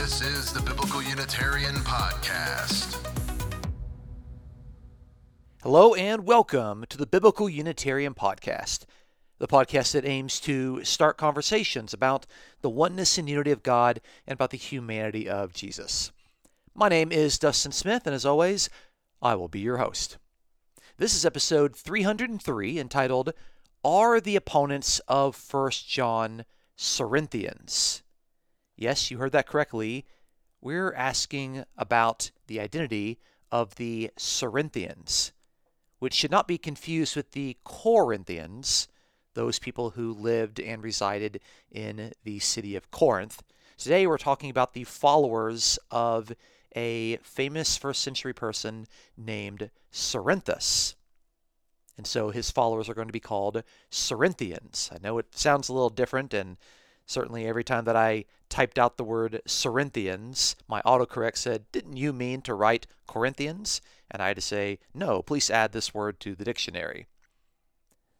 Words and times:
This 0.00 0.22
is 0.22 0.50
the 0.54 0.62
Biblical 0.62 1.02
Unitarian 1.02 1.74
Podcast. 1.74 2.96
Hello 5.62 5.94
and 5.94 6.26
welcome 6.26 6.86
to 6.88 6.96
the 6.96 7.04
Biblical 7.04 7.50
Unitarian 7.50 8.14
Podcast, 8.14 8.86
the 9.38 9.46
podcast 9.46 9.92
that 9.92 10.06
aims 10.06 10.40
to 10.40 10.82
start 10.84 11.18
conversations 11.18 11.92
about 11.92 12.24
the 12.62 12.70
oneness 12.70 13.18
and 13.18 13.28
unity 13.28 13.50
of 13.50 13.62
God 13.62 14.00
and 14.26 14.32
about 14.32 14.48
the 14.48 14.56
humanity 14.56 15.28
of 15.28 15.52
Jesus. 15.52 16.12
My 16.74 16.88
name 16.88 17.12
is 17.12 17.38
Dustin 17.38 17.70
Smith, 17.70 18.06
and 18.06 18.14
as 18.14 18.24
always, 18.24 18.70
I 19.20 19.34
will 19.34 19.48
be 19.48 19.60
your 19.60 19.76
host. 19.76 20.16
This 20.96 21.14
is 21.14 21.26
episode 21.26 21.76
303 21.76 22.78
entitled 22.78 23.34
Are 23.84 24.18
the 24.18 24.36
Opponents 24.36 24.98
of 25.08 25.38
1 25.52 25.70
John 25.86 26.46
Cerinthians? 26.74 28.00
Yes, 28.80 29.10
you 29.10 29.18
heard 29.18 29.32
that 29.32 29.46
correctly. 29.46 30.06
We're 30.62 30.94
asking 30.94 31.64
about 31.76 32.30
the 32.46 32.58
identity 32.58 33.18
of 33.52 33.74
the 33.74 34.10
Cerinthians, 34.16 35.32
which 35.98 36.14
should 36.14 36.30
not 36.30 36.48
be 36.48 36.56
confused 36.56 37.14
with 37.14 37.32
the 37.32 37.58
Corinthians, 37.62 38.88
those 39.34 39.58
people 39.58 39.90
who 39.90 40.14
lived 40.14 40.58
and 40.58 40.82
resided 40.82 41.40
in 41.70 42.14
the 42.24 42.38
city 42.38 42.74
of 42.74 42.90
Corinth. 42.90 43.42
Today 43.76 44.06
we're 44.06 44.16
talking 44.16 44.48
about 44.48 44.72
the 44.72 44.84
followers 44.84 45.78
of 45.90 46.32
a 46.74 47.18
famous 47.18 47.76
first 47.76 48.00
century 48.00 48.32
person 48.32 48.86
named 49.14 49.70
Cerinthus. 49.92 50.94
And 51.98 52.06
so 52.06 52.30
his 52.30 52.50
followers 52.50 52.88
are 52.88 52.94
going 52.94 53.08
to 53.08 53.12
be 53.12 53.20
called 53.20 53.62
Cerinthians. 53.90 54.88
I 54.90 54.96
know 55.02 55.18
it 55.18 55.36
sounds 55.36 55.68
a 55.68 55.74
little 55.74 55.90
different, 55.90 56.32
and 56.32 56.56
certainly 57.04 57.46
every 57.46 57.62
time 57.62 57.84
that 57.84 57.96
I 57.96 58.24
typed 58.50 58.78
out 58.78 58.98
the 58.98 59.04
word 59.04 59.40
Cerinthians, 59.46 60.56
my 60.68 60.82
autocorrect 60.82 61.38
said, 61.38 61.64
Didn't 61.72 61.96
you 61.96 62.12
mean 62.12 62.42
to 62.42 62.54
write 62.54 62.86
Corinthians? 63.06 63.80
And 64.10 64.20
I 64.20 64.28
had 64.28 64.36
to 64.36 64.42
say, 64.42 64.80
No, 64.92 65.22
please 65.22 65.50
add 65.50 65.72
this 65.72 65.94
word 65.94 66.20
to 66.20 66.34
the 66.34 66.44
dictionary. 66.44 67.06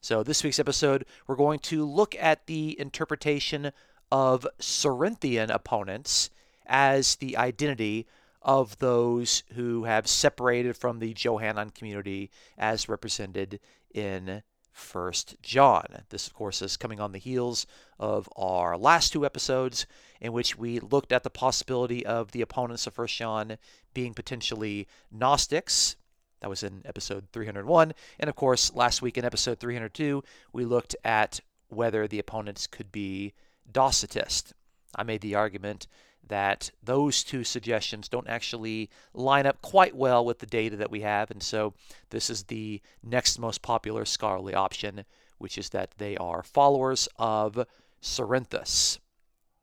So, 0.00 0.22
this 0.22 0.42
week's 0.42 0.58
episode, 0.58 1.04
we're 1.26 1.36
going 1.36 1.58
to 1.60 1.84
look 1.84 2.14
at 2.18 2.46
the 2.46 2.78
interpretation 2.80 3.72
of 4.10 4.46
Cerinthian 4.58 5.50
opponents 5.50 6.30
as 6.66 7.16
the 7.16 7.36
identity 7.36 8.06
of 8.40 8.78
those 8.78 9.42
who 9.54 9.84
have 9.84 10.06
separated 10.06 10.76
from 10.76 10.98
the 10.98 11.12
Johannine 11.12 11.70
community 11.70 12.30
as 12.56 12.88
represented 12.88 13.60
in 13.92 14.42
First 14.80 15.36
John. 15.42 15.84
This, 16.08 16.26
of 16.26 16.34
course, 16.34 16.62
is 16.62 16.76
coming 16.76 17.00
on 17.00 17.12
the 17.12 17.18
heels 17.18 17.66
of 17.98 18.28
our 18.36 18.76
last 18.76 19.12
two 19.12 19.24
episodes, 19.24 19.86
in 20.20 20.32
which 20.32 20.58
we 20.58 20.80
looked 20.80 21.12
at 21.12 21.22
the 21.22 21.30
possibility 21.30 22.04
of 22.04 22.32
the 22.32 22.40
opponents 22.40 22.86
of 22.86 22.94
First 22.94 23.16
John 23.16 23.58
being 23.94 24.14
potentially 24.14 24.88
Gnostics. 25.10 25.96
That 26.40 26.50
was 26.50 26.62
in 26.62 26.82
episode 26.84 27.28
301. 27.32 27.92
And 28.18 28.30
of 28.30 28.36
course, 28.36 28.74
last 28.74 29.02
week 29.02 29.18
in 29.18 29.24
episode 29.24 29.60
302, 29.60 30.24
we 30.52 30.64
looked 30.64 30.96
at 31.04 31.40
whether 31.68 32.08
the 32.08 32.18
opponents 32.18 32.66
could 32.66 32.90
be 32.90 33.34
Docetist. 33.70 34.52
I 34.96 35.04
made 35.04 35.20
the 35.20 35.34
argument 35.34 35.86
that 36.30 36.70
those 36.82 37.22
two 37.22 37.44
suggestions 37.44 38.08
don't 38.08 38.28
actually 38.28 38.88
line 39.12 39.46
up 39.46 39.60
quite 39.60 39.94
well 39.94 40.24
with 40.24 40.38
the 40.38 40.46
data 40.46 40.76
that 40.76 40.90
we 40.90 41.00
have. 41.00 41.30
And 41.30 41.42
so 41.42 41.74
this 42.10 42.30
is 42.30 42.44
the 42.44 42.80
next 43.02 43.38
most 43.38 43.62
popular 43.62 44.04
scholarly 44.04 44.54
option, 44.54 45.04
which 45.38 45.58
is 45.58 45.70
that 45.70 45.90
they 45.98 46.16
are 46.16 46.42
followers 46.42 47.08
of 47.18 47.66
Cerinthus. 48.00 48.98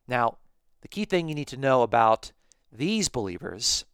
Now, 0.08 0.38
the 0.82 0.88
key 0.88 1.06
thing 1.06 1.28
you 1.28 1.36
need 1.36 1.48
to 1.48 1.58
know 1.58 1.82
about 1.82 2.32
these 2.72 3.10
believers 3.10 3.86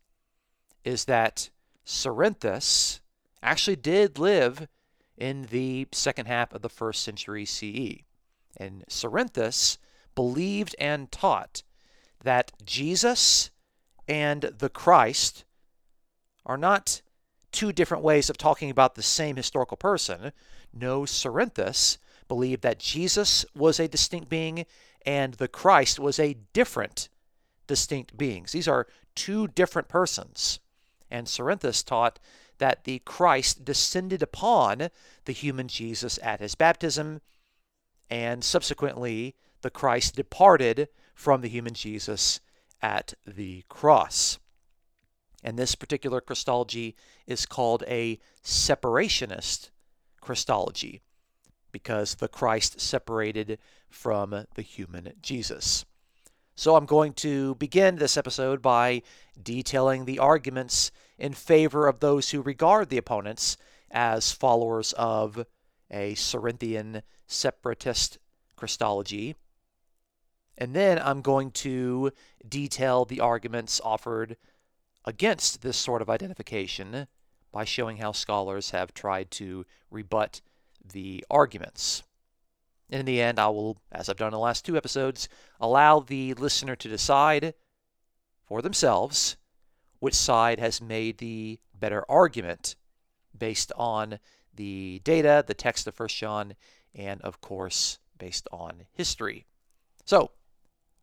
is 0.83 1.05
that 1.05 1.49
Cerinthus 1.85 2.99
actually 3.41 3.75
did 3.75 4.17
live 4.17 4.67
in 5.15 5.43
the 5.51 5.87
second 5.91 6.25
half 6.25 6.53
of 6.53 6.61
the 6.61 6.69
first 6.69 7.03
century 7.03 7.45
CE. 7.45 8.01
And 8.57 8.83
Cerinthus 8.89 9.77
believed 10.15 10.75
and 10.79 11.11
taught 11.11 11.61
that 12.23 12.51
Jesus 12.65 13.51
and 14.07 14.41
the 14.57 14.69
Christ 14.69 15.45
are 16.45 16.57
not 16.57 17.01
two 17.51 17.71
different 17.71 18.03
ways 18.03 18.29
of 18.29 18.37
talking 18.37 18.69
about 18.69 18.95
the 18.95 19.03
same 19.03 19.35
historical 19.35 19.77
person. 19.77 20.31
No, 20.73 21.01
Cerinthus 21.03 21.97
believed 22.27 22.63
that 22.63 22.79
Jesus 22.79 23.45
was 23.55 23.79
a 23.79 23.87
distinct 23.87 24.29
being 24.29 24.65
and 25.05 25.35
the 25.35 25.47
Christ 25.47 25.99
was 25.99 26.19
a 26.19 26.37
different 26.53 27.09
distinct 27.67 28.17
beings. 28.17 28.51
These 28.51 28.67
are 28.67 28.87
two 29.15 29.47
different 29.49 29.87
persons. 29.87 30.59
And 31.11 31.27
Cerinthus 31.27 31.83
taught 31.83 32.19
that 32.57 32.85
the 32.85 32.99
Christ 32.99 33.65
descended 33.65 34.21
upon 34.21 34.89
the 35.25 35.33
human 35.33 35.67
Jesus 35.67 36.19
at 36.23 36.39
his 36.39 36.55
baptism, 36.55 37.21
and 38.09 38.43
subsequently 38.43 39.35
the 39.61 39.69
Christ 39.69 40.15
departed 40.15 40.87
from 41.13 41.41
the 41.41 41.49
human 41.49 41.73
Jesus 41.73 42.39
at 42.81 43.13
the 43.25 43.63
cross. 43.69 44.39
And 45.43 45.57
this 45.57 45.75
particular 45.75 46.21
Christology 46.21 46.95
is 47.27 47.45
called 47.45 47.83
a 47.87 48.19
separationist 48.43 49.69
Christology 50.21 51.01
because 51.71 52.15
the 52.15 52.27
Christ 52.27 52.79
separated 52.79 53.57
from 53.89 54.45
the 54.55 54.61
human 54.61 55.13
Jesus. 55.21 55.85
So 56.55 56.75
I'm 56.75 56.85
going 56.85 57.13
to 57.13 57.55
begin 57.55 57.95
this 57.95 58.15
episode 58.15 58.61
by 58.61 59.01
detailing 59.41 60.05
the 60.05 60.19
arguments 60.19 60.91
in 61.17 61.33
favor 61.33 61.87
of 61.87 61.99
those 61.99 62.29
who 62.29 62.41
regard 62.41 62.89
the 62.89 62.97
opponents 62.97 63.57
as 63.89 64.31
followers 64.31 64.93
of 64.93 65.45
a 65.89 66.13
Cerinthian 66.15 67.01
separatist 67.27 68.19
Christology 68.55 69.35
and 70.57 70.75
then 70.75 70.99
I'm 70.99 71.21
going 71.21 71.51
to 71.51 72.11
detail 72.47 73.05
the 73.05 73.19
arguments 73.19 73.81
offered 73.83 74.37
against 75.05 75.61
this 75.61 75.77
sort 75.77 76.01
of 76.01 76.09
identification 76.09 77.07
by 77.51 77.65
showing 77.65 77.97
how 77.97 78.11
scholars 78.11 78.71
have 78.71 78.93
tried 78.93 79.31
to 79.31 79.65
rebut 79.91 80.41
the 80.93 81.23
arguments. 81.29 82.03
And 82.89 82.99
in 82.99 83.05
the 83.05 83.21
end, 83.21 83.39
I 83.39 83.47
will, 83.47 83.77
as 83.91 84.09
I've 84.09 84.17
done 84.17 84.27
in 84.27 84.33
the 84.33 84.39
last 84.39 84.65
two 84.65 84.77
episodes, 84.77 85.27
allow 85.59 85.99
the 85.99 86.33
listener 86.35 86.75
to 86.75 86.89
decide 86.89 87.53
for 88.45 88.61
themselves 88.61 89.37
which 89.99 90.13
side 90.13 90.59
has 90.59 90.81
made 90.81 91.17
the 91.17 91.59
better 91.73 92.03
argument 92.09 92.75
based 93.37 93.71
on 93.75 94.19
the 94.53 95.01
data, 95.03 95.43
the 95.45 95.53
text 95.53 95.87
of 95.87 95.99
1 95.99 96.09
John, 96.09 96.55
and 96.93 97.21
of 97.21 97.41
course, 97.41 97.99
based 98.17 98.47
on 98.51 98.83
history. 98.91 99.45
So, 100.05 100.31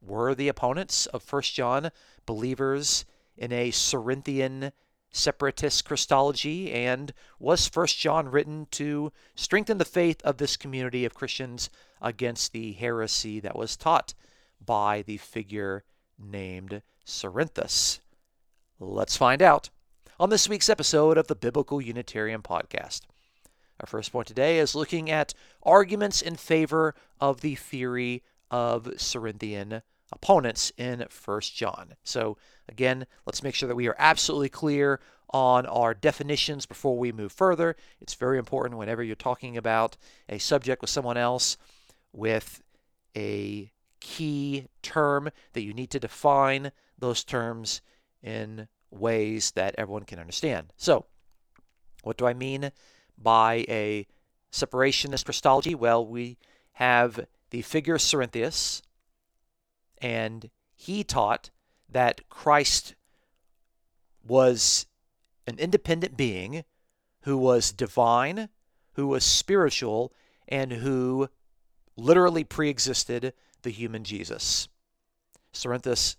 were 0.01 0.35
the 0.35 0.49
opponents 0.49 1.07
of 1.07 1.23
First 1.23 1.55
John 1.55 1.91
believers 2.27 3.05
in 3.37 3.53
a 3.53 3.71
Cerinthian 3.71 4.73
separatist 5.11 5.85
Christology? 5.85 6.73
And 6.73 7.13
was 7.39 7.69
First 7.69 7.99
John 7.99 8.29
written 8.29 8.67
to 8.73 9.13
strengthen 9.35 9.79
the 9.79 9.85
faith 9.85 10.21
of 10.23 10.39
this 10.39 10.57
community 10.57 11.05
of 11.05 11.15
Christians 11.15 11.71
against 12.01 12.53
the 12.53 12.73
heresy 12.73 13.41
that 13.41 13.57
was 13.57 13.77
taught 13.77 14.15
by 14.65 15.03
the 15.03 15.17
figure 15.19 15.85
named 16.19 16.83
Cerinthus? 17.05 18.01
Let's 18.79 19.17
find 19.17 19.43
out 19.43 19.69
on 20.19 20.31
this 20.31 20.49
week's 20.49 20.69
episode 20.69 21.19
of 21.19 21.27
the 21.27 21.35
Biblical 21.35 21.81
Unitarian 21.81 22.43
Podcast. 22.43 23.03
Our 23.81 23.87
first 23.87 24.13
point 24.13 24.29
today 24.29 24.59
is 24.59 24.75
looking 24.75 25.11
at 25.11 25.33
arguments 25.63 26.21
in 26.21 26.37
favor 26.37 26.95
of 27.19 27.41
the 27.41 27.55
theory 27.55 28.23
of 28.51 28.89
Cerinthian 28.97 29.83
opponents 30.13 30.73
in 30.77 31.05
1 31.25 31.41
John. 31.43 31.95
So, 32.03 32.37
again, 32.69 33.07
let's 33.27 33.43
make 33.43 33.55
sure 33.55 33.69
that 33.69 33.77
we 33.77 33.89
are 33.89 33.97
absolutely 33.99 34.49
clear 34.49 35.01
on 35.33 35.67
our 35.67 35.95
definitions 35.95 36.67
before 36.67 36.99
we 36.99 37.13
move 37.13 37.33
further. 37.33 37.77
It's 38.01 38.15
very 38.15 38.39
important 38.39 38.79
whenever 38.79 39.03
you're 39.03 39.15
talking 39.15 39.57
about 39.57 39.97
a 40.29 40.39
subject 40.39 40.81
with 40.81 40.91
someone 40.91 41.17
else 41.17 41.57
with 42.13 42.63
a 43.17 43.71
key 44.01 44.67
term 44.83 45.31
that 45.53 45.63
you 45.63 45.73
need 45.73 45.91
to 45.91 46.01
define 46.01 46.73
those 46.99 47.23
terms 47.23 47.81
in 48.23 48.67
ways 48.91 49.53
that 49.53 49.75
everyone 49.79 50.05
can 50.05 50.19
understand. 50.19 50.73
So, 50.77 51.07
what 52.03 52.17
do 52.17 52.27
I 52.27 52.35
mean 52.35 52.73
by 53.17 53.65
a 53.69 54.07
separationist 54.51 55.25
Christology? 55.25 55.75
Well, 55.75 56.05
we 56.05 56.39
have 56.73 57.27
the 57.51 57.63
figure 57.63 57.99
Cerinthus, 57.99 58.83
and 59.99 60.51
he 60.75 61.05
taught 61.05 61.51
that 61.89 62.29
Christ 62.29 62.95
was 64.27 64.87
an 65.47 65.59
independent 65.59 66.17
being 66.17 66.65
who 67.23 67.37
was 67.37 67.73
divine, 67.73 68.49
who 68.95 69.07
was 69.07 69.25
spiritual, 69.25 70.13
and 70.49 70.73
who 70.73 71.29
literally 71.97 72.45
pre 72.45 72.71
existed 72.71 73.33
the 73.63 73.71
human 73.71 74.05
Jesus. 74.05 74.69
Cerinthus 75.53 76.17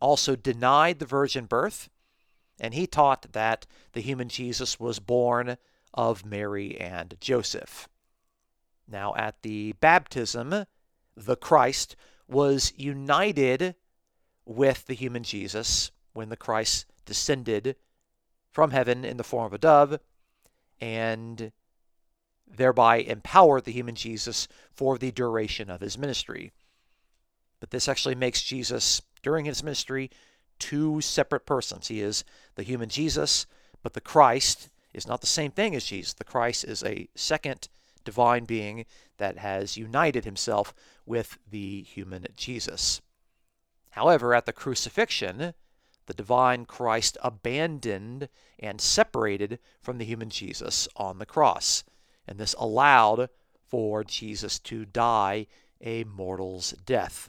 also 0.00 0.36
denied 0.36 0.98
the 0.98 1.06
virgin 1.06 1.46
birth, 1.46 1.90
and 2.60 2.74
he 2.74 2.86
taught 2.86 3.32
that 3.32 3.66
the 3.92 4.00
human 4.00 4.28
Jesus 4.28 4.78
was 4.78 4.98
born 4.98 5.56
of 5.92 6.24
Mary 6.24 6.78
and 6.78 7.16
Joseph. 7.20 7.88
Now, 8.90 9.14
at 9.16 9.42
the 9.42 9.72
baptism, 9.72 10.64
the 11.16 11.36
Christ 11.36 11.94
was 12.26 12.72
united 12.76 13.74
with 14.46 14.86
the 14.86 14.94
human 14.94 15.22
Jesus 15.22 15.90
when 16.14 16.30
the 16.30 16.36
Christ 16.36 16.86
descended 17.04 17.76
from 18.50 18.70
heaven 18.70 19.04
in 19.04 19.18
the 19.18 19.24
form 19.24 19.46
of 19.46 19.52
a 19.52 19.58
dove 19.58 20.00
and 20.80 21.52
thereby 22.46 22.96
empowered 22.96 23.64
the 23.64 23.72
human 23.72 23.94
Jesus 23.94 24.48
for 24.72 24.96
the 24.96 25.10
duration 25.12 25.68
of 25.68 25.80
his 25.80 25.98
ministry. 25.98 26.52
But 27.60 27.70
this 27.70 27.88
actually 27.88 28.14
makes 28.14 28.42
Jesus, 28.42 29.02
during 29.22 29.44
his 29.44 29.62
ministry, 29.62 30.10
two 30.58 31.00
separate 31.00 31.44
persons. 31.44 31.88
He 31.88 32.00
is 32.00 32.24
the 32.54 32.62
human 32.62 32.88
Jesus, 32.88 33.46
but 33.82 33.92
the 33.92 34.00
Christ 34.00 34.70
is 34.94 35.06
not 35.06 35.20
the 35.20 35.26
same 35.26 35.50
thing 35.50 35.74
as 35.74 35.84
Jesus. 35.84 36.14
The 36.14 36.24
Christ 36.24 36.64
is 36.64 36.82
a 36.82 37.08
second 37.14 37.68
divine 38.08 38.46
being 38.46 38.86
that 39.18 39.36
has 39.36 39.76
united 39.76 40.24
himself 40.24 40.72
with 41.04 41.36
the 41.50 41.82
human 41.82 42.26
Jesus. 42.34 43.02
However, 43.90 44.34
at 44.34 44.46
the 44.46 44.52
crucifixion, 44.54 45.52
the 46.06 46.14
divine 46.14 46.64
Christ 46.64 47.18
abandoned 47.22 48.30
and 48.58 48.80
separated 48.80 49.58
from 49.82 49.98
the 49.98 50.06
human 50.06 50.30
Jesus 50.30 50.88
on 50.96 51.18
the 51.18 51.26
cross. 51.26 51.84
And 52.26 52.38
this 52.38 52.54
allowed 52.54 53.28
for 53.66 54.04
Jesus 54.04 54.58
to 54.60 54.86
die 54.86 55.46
a 55.82 56.04
mortal's 56.04 56.72
death. 56.86 57.28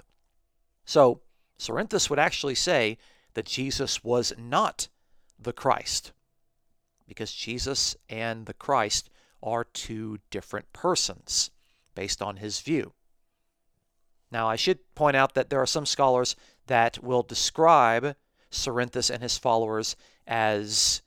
So, 0.85 1.19
Cerinthus 1.57 2.09
would 2.09 2.19
actually 2.19 2.55
say 2.55 2.97
that 3.33 3.45
Jesus 3.45 4.01
was 4.01 4.31
not 4.37 4.87
the 5.37 5.51
Christ, 5.51 6.13
because 7.05 7.33
Jesus 7.33 7.97
and 8.07 8.45
the 8.45 8.53
Christ 8.53 9.09
are 9.41 9.63
two 9.63 10.19
different 10.30 10.71
persons, 10.74 11.51
based 11.95 12.21
on 12.21 12.38
his 12.38 12.62
view. 12.62 12.94
Now, 14.31 14.47
I 14.47 14.56
should 14.56 14.80
point 14.95 15.15
out 15.15 15.33
that 15.33 15.50
there 15.50 15.62
are 15.62 15.65
some 15.65 15.86
scholars 15.86 16.36
that 16.68 17.03
will 17.03 17.24
describe 17.24 18.15
Cerinthus 18.51 19.09
and 19.09 19.24
his 19.24 19.38
followers 19.38 19.95
as 20.27 21.01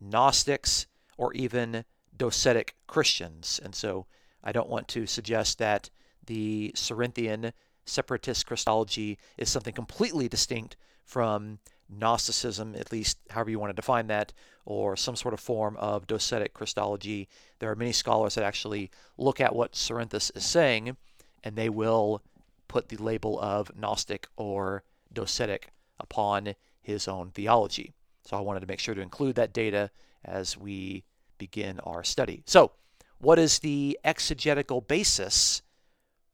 Gnostics 0.00 0.86
or 1.18 1.32
even 1.34 1.84
docetic 2.16 2.70
Christians. 2.86 3.60
And 3.62 3.74
so 3.74 4.06
I 4.42 4.52
don't 4.52 4.68
want 4.68 4.88
to 4.88 5.06
suggest 5.06 5.58
that 5.58 5.90
the 6.24 6.72
Cerinthian 6.74 7.52
separatist 7.84 8.46
Christology 8.46 9.18
is 9.36 9.48
something 9.48 9.74
completely 9.74 10.28
distinct 10.28 10.76
from 11.04 11.58
Gnosticism, 11.90 12.74
at 12.76 12.92
least 12.92 13.18
however 13.30 13.50
you 13.50 13.58
want 13.58 13.70
to 13.70 13.74
define 13.80 14.06
that, 14.08 14.32
or 14.64 14.96
some 14.96 15.16
sort 15.16 15.34
of 15.34 15.40
form 15.40 15.76
of 15.76 16.06
docetic 16.06 16.52
Christology. 16.52 17.28
There 17.58 17.70
are 17.70 17.76
many 17.76 17.92
scholars 17.92 18.34
that 18.34 18.44
actually 18.44 18.90
look 19.18 19.40
at 19.40 19.54
what 19.54 19.72
Cerinthus 19.72 20.34
is 20.36 20.44
saying, 20.44 20.96
and 21.42 21.56
they 21.56 21.68
will 21.68 22.22
put 22.68 22.88
the 22.88 22.96
label 22.96 23.40
of 23.40 23.76
Gnostic 23.76 24.28
or 24.36 24.84
docetic 25.12 25.64
upon 25.98 26.54
his 26.80 27.08
own 27.08 27.30
theology. 27.30 27.92
So 28.24 28.36
I 28.36 28.40
wanted 28.40 28.60
to 28.60 28.66
make 28.66 28.78
sure 28.78 28.94
to 28.94 29.00
include 29.00 29.34
that 29.36 29.52
data 29.52 29.90
as 30.24 30.56
we 30.56 31.04
begin 31.38 31.80
our 31.80 32.04
study. 32.04 32.42
So, 32.46 32.72
what 33.18 33.38
is 33.38 33.58
the 33.58 33.98
exegetical 34.04 34.80
basis 34.80 35.62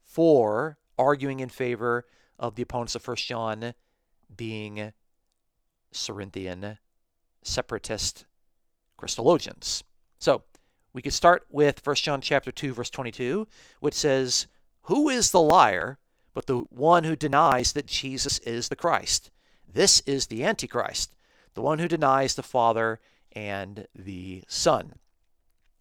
for 0.04 0.78
arguing 0.98 1.40
in 1.40 1.48
favor 1.48 2.04
of 2.38 2.54
the 2.54 2.62
opponents 2.62 2.94
of 2.94 3.06
1 3.06 3.16
John 3.16 3.74
being 4.36 4.92
Cerinthian 5.96 6.78
separatist 7.42 8.26
Christologians? 8.96 9.82
So, 10.18 10.44
we 10.92 11.02
could 11.02 11.12
start 11.12 11.46
with 11.50 11.84
1 11.84 11.96
John 11.96 12.20
chapter 12.20 12.50
2 12.50 12.72
verse 12.72 12.90
22, 12.90 13.46
which 13.80 13.94
says, 13.94 14.46
"Who 14.82 15.08
is 15.08 15.30
the 15.30 15.42
liar 15.42 15.98
but 16.32 16.46
the 16.46 16.58
one 16.70 17.04
who 17.04 17.16
denies 17.16 17.72
that 17.72 17.86
Jesus 17.86 18.38
is 18.38 18.68
the 18.68 18.76
Christ?" 18.76 19.30
This 19.66 20.00
is 20.00 20.28
the 20.28 20.42
Antichrist, 20.42 21.14
the 21.54 21.60
one 21.60 21.78
who 21.78 21.88
denies 21.88 22.34
the 22.34 22.42
Father 22.42 22.98
and 23.32 23.86
the 23.94 24.42
Son. 24.48 24.94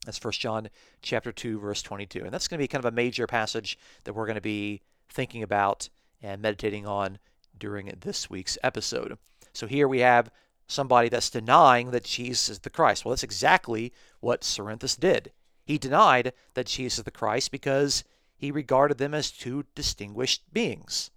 That's 0.05 0.19
1 0.19 0.33
John 0.33 0.69
chapter 1.01 1.31
2 1.31 1.59
verse 1.59 1.81
22. 1.81 2.23
And 2.23 2.33
that's 2.33 2.47
going 2.47 2.57
to 2.57 2.63
be 2.63 2.67
kind 2.67 2.83
of 2.83 2.91
a 2.91 2.95
major 2.95 3.25
passage 3.25 3.79
that 4.03 4.13
we're 4.13 4.25
going 4.25 4.35
to 4.35 4.41
be 4.41 4.81
thinking 5.09 5.43
about 5.43 5.89
and 6.21 6.41
meditating 6.41 6.85
on 6.85 7.19
during 7.57 7.87
this 8.01 8.29
week's 8.29 8.57
episode. 8.61 9.17
So 9.55 9.67
here 9.67 9.87
we 9.87 9.99
have 9.99 10.29
somebody 10.67 11.09
that's 11.09 11.29
denying 11.29 11.91
that 11.91 12.03
Jesus 12.03 12.49
is 12.49 12.59
the 12.59 12.69
Christ. 12.69 13.05
Well, 13.05 13.11
that's 13.11 13.23
exactly 13.23 13.93
what 14.19 14.41
Cerinthus 14.41 14.99
did. 14.99 15.31
He 15.63 15.77
denied 15.77 16.33
that 16.53 16.67
Jesus 16.67 16.99
is 16.99 17.03
the 17.03 17.11
Christ 17.11 17.51
because 17.51 18.03
he 18.35 18.51
regarded 18.51 18.97
them 18.97 19.13
as 19.13 19.31
two 19.31 19.65
distinguished 19.75 20.43
beings. 20.51 21.11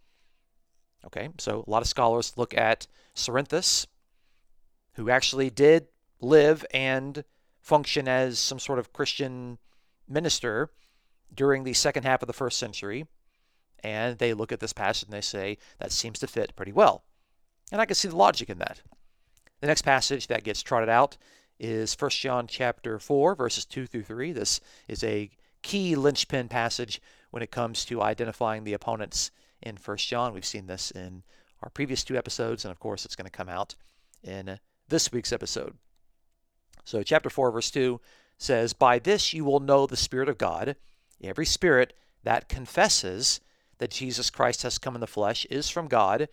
Okay, 1.04 1.30
so 1.38 1.64
a 1.66 1.70
lot 1.70 1.82
of 1.82 1.88
scholars 1.88 2.34
look 2.36 2.56
at 2.56 2.86
Cerinthus, 3.14 3.86
who 4.94 5.10
actually 5.10 5.50
did 5.50 5.88
live 6.20 6.64
and 6.72 7.24
function 7.60 8.08
as 8.08 8.38
some 8.38 8.58
sort 8.58 8.78
of 8.78 8.92
Christian 8.92 9.58
minister 10.08 10.70
during 11.34 11.64
the 11.64 11.74
second 11.74 12.04
half 12.04 12.22
of 12.22 12.26
the 12.26 12.32
first 12.32 12.58
century, 12.58 13.06
and 13.80 14.18
they 14.18 14.34
look 14.34 14.52
at 14.52 14.60
this 14.60 14.72
passage 14.72 15.04
and 15.04 15.12
they 15.12 15.20
say 15.20 15.58
that 15.78 15.92
seems 15.92 16.18
to 16.18 16.26
fit 16.26 16.56
pretty 16.56 16.72
well. 16.72 17.04
And 17.70 17.80
I 17.80 17.86
can 17.86 17.94
see 17.94 18.08
the 18.08 18.16
logic 18.16 18.50
in 18.50 18.58
that. 18.58 18.80
The 19.60 19.66
next 19.66 19.82
passage 19.82 20.28
that 20.28 20.44
gets 20.44 20.62
trotted 20.62 20.88
out 20.88 21.16
is 21.58 21.96
1 21.98 22.10
John 22.10 22.46
chapter 22.46 22.98
4 22.98 23.34
verses 23.34 23.64
2 23.64 23.86
through 23.86 24.04
3. 24.04 24.32
This 24.32 24.60
is 24.86 25.02
a 25.02 25.30
key 25.62 25.96
linchpin 25.96 26.48
passage 26.48 27.00
when 27.30 27.42
it 27.42 27.50
comes 27.50 27.84
to 27.86 28.00
identifying 28.00 28.64
the 28.64 28.72
opponents 28.72 29.30
in 29.60 29.76
First 29.76 30.08
John. 30.08 30.32
We've 30.32 30.44
seen 30.44 30.66
this 30.66 30.90
in 30.90 31.22
our 31.62 31.70
previous 31.70 32.04
two 32.04 32.16
episodes, 32.16 32.64
and 32.64 32.70
of 32.70 32.78
course, 32.78 33.04
it's 33.04 33.16
going 33.16 33.26
to 33.26 33.30
come 33.30 33.48
out 33.48 33.74
in 34.22 34.58
this 34.88 35.10
week's 35.12 35.32
episode. 35.32 35.76
So, 36.84 37.02
chapter 37.02 37.28
4, 37.28 37.50
verse 37.50 37.70
2 37.70 38.00
says, 38.38 38.72
By 38.72 38.98
this 38.98 39.32
you 39.34 39.44
will 39.44 39.60
know 39.60 39.86
the 39.86 39.96
Spirit 39.96 40.28
of 40.28 40.38
God. 40.38 40.76
Every 41.22 41.46
spirit 41.46 41.94
that 42.22 42.48
confesses 42.48 43.40
that 43.78 43.90
Jesus 43.90 44.30
Christ 44.30 44.62
has 44.62 44.78
come 44.78 44.94
in 44.94 45.00
the 45.00 45.06
flesh 45.06 45.44
is 45.46 45.68
from 45.68 45.88
God, 45.88 46.28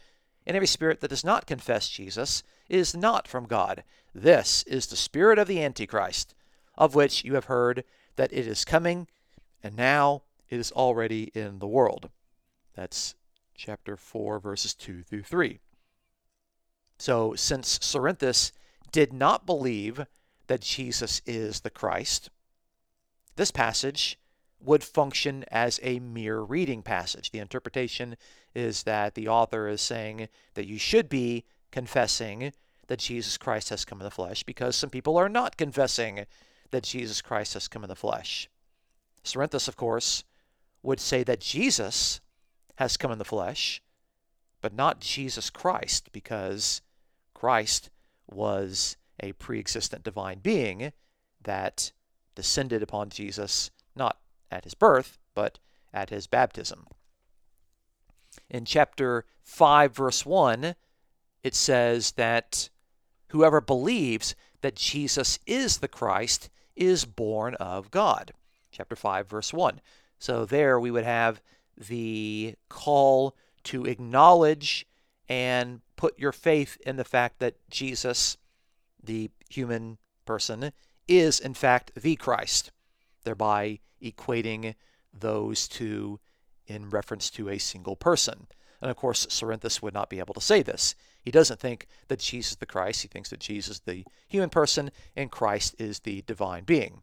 and 0.46 0.56
every 0.56 0.68
spirit 0.68 1.02
that 1.02 1.10
does 1.10 1.24
not 1.24 1.48
confess 1.48 1.90
Jesus 1.90 2.44
is 2.70 2.96
not 2.96 3.28
from 3.28 3.46
God. 3.46 3.84
This 4.14 4.64
is 4.64 4.88
the 4.88 4.96
spirit 4.96 5.40
of 5.40 5.48
the 5.48 5.64
Antichrist, 5.64 6.34
of 6.78 6.96
which 6.96 7.24
you 7.24 7.36
have 7.36 7.46
heard 7.46 7.84
that 8.16 8.32
it 8.32 8.48
is 8.48 8.66
coming, 8.66 9.08
and 9.64 9.75
now 9.75 10.24
it 10.50 10.60
is 10.60 10.72
already 10.72 11.32
in 11.34 11.60
the 11.60 11.68
world. 11.68 12.10
That's 12.75 13.16
chapter 13.56 13.98
4, 13.98 14.40
verses 14.40 14.74
2 14.74 15.04
through 15.04 15.24
3. 15.24 15.60
So, 16.98 17.36
since 17.36 17.80
Cerinthus 17.80 18.52
did 18.92 19.12
not 19.12 19.46
believe 19.46 20.06
that 20.48 20.62
Jesus 20.62 21.22
is 21.25 21.62
the 21.62 21.70
Christ, 21.70 22.30
this 23.36 23.52
passage 23.52 24.18
would 24.65 24.84
function 24.84 25.45
as 25.51 25.79
a 25.84 26.00
mirror 26.00 26.43
reading 26.43 26.81
passage. 26.81 27.31
The 27.31 27.39
interpretation 27.39 28.15
is 28.53 28.84
that 28.84 29.15
the 29.15 29.27
author 29.27 29.67
is 29.67 29.81
saying 29.81 30.29
that 30.55 30.67
you 30.67 30.77
should 30.77 31.10
be 31.10 31.43
confessing 31.72 32.51
that 32.88 33.00
Jesus 33.00 33.38
Christ 33.38 33.69
has 33.69 33.86
come 33.86 34.00
in 34.00 34.05
the 34.05 34.12
flesh 34.12 34.43
because 34.43 34.75
some 34.75 34.89
people 34.89 35.17
are 35.17 35.29
not 35.29 35.57
confessing 35.57 36.25
that 36.72 36.84
Jesus 36.84 37.22
Christ 37.22 37.53
has 37.53 37.67
come 37.67 37.84
in 37.84 37.89
the 37.89 37.95
flesh. 37.95 38.50
Cerinthus, 39.24 39.67
of 39.67 39.75
course, 39.75 40.24
would 40.84 41.00
say 41.00 41.24
that 41.24 41.39
Jesus 41.39 42.22
has 42.75 42.98
come 42.98 43.12
in 43.12 43.17
the 43.17 43.25
flesh, 43.25 43.81
but 44.62 44.74
not 44.74 45.00
Jesus 45.00 45.50
Christ, 45.50 46.10
because 46.12 46.81
Christ 47.34 47.89
was 48.29 48.98
a 49.19 49.34
pre 49.34 49.60
existent 49.60 50.03
divine 50.03 50.39
being 50.39 50.91
that 51.43 51.91
descended 52.36 52.84
upon 52.84 53.10
Jesus 53.10 53.72
at 54.52 54.64
his 54.64 54.74
birth, 54.74 55.18
but 55.34 55.60
at 55.94 56.10
his 56.10 56.28
baptism. 56.28 56.88
In 58.50 58.66
chapter 58.66 59.25
5, 59.44 59.96
verse 59.96 60.25
1, 60.25 60.75
it 61.44 61.56
says 61.56 62.12
that 62.14 62.70
whoever 63.30 63.62
believes 63.62 64.36
that 64.62 64.75
Jesus 64.75 65.40
is 65.46 65.78
the 65.78 65.88
Christ 65.88 66.50
is 66.75 67.06
born 67.06 67.56
of 67.56 67.92
God. 67.92 68.34
Chapter 68.72 68.96
5, 68.96 69.30
verse 69.30 69.54
1. 69.54 69.80
So 70.20 70.46
there 70.46 70.80
we 70.80 70.92
would 70.92 71.04
have 71.04 71.42
the 71.78 72.56
call 72.70 73.36
to 73.66 73.86
acknowledge 73.86 74.86
and 75.28 75.82
put 75.96 76.18
your 76.20 76.32
faith 76.32 76.78
in 76.86 76.98
the 76.98 77.04
fact 77.04 77.40
that 77.40 77.56
Jesus, 77.70 78.38
the 79.04 79.30
human 79.50 79.98
person, 80.25 80.72
is 81.08 81.40
in 81.40 81.54
fact 81.54 81.92
the 81.96 82.16
Christ, 82.16 82.72
thereby 83.24 83.80
equating 84.06 84.76
those 85.14 85.68
two 85.68 86.20
in 86.68 86.90
reference 86.90 87.30
to 87.32 87.50
a 87.50 87.58
single 87.58 87.96
person. 87.96 88.48
And 88.82 88.92
of 88.92 88.98
course, 88.98 89.26
Cerinthus 89.28 89.82
would 89.82 89.94
not 89.94 90.10
be 90.10 90.20
able 90.20 90.34
to 90.34 90.42
say 90.42 90.62
this. 90.62 90.96
He 91.22 91.32
doesn't 91.32 91.60
think 91.60 91.88
that 92.08 92.20
Jesus 92.20 92.52
is 92.52 92.58
the 92.58 92.66
Christ. 92.66 93.02
He 93.02 93.08
thinks 93.08 93.30
that 93.30 93.40
Jesus 93.40 93.78
is 93.78 93.82
the 93.82 94.06
human 94.28 94.50
person 94.50 94.92
and 95.16 95.32
Christ 95.32 95.76
is 95.80 96.00
the 96.00 96.22
divine 96.24 96.64
being. 96.66 97.02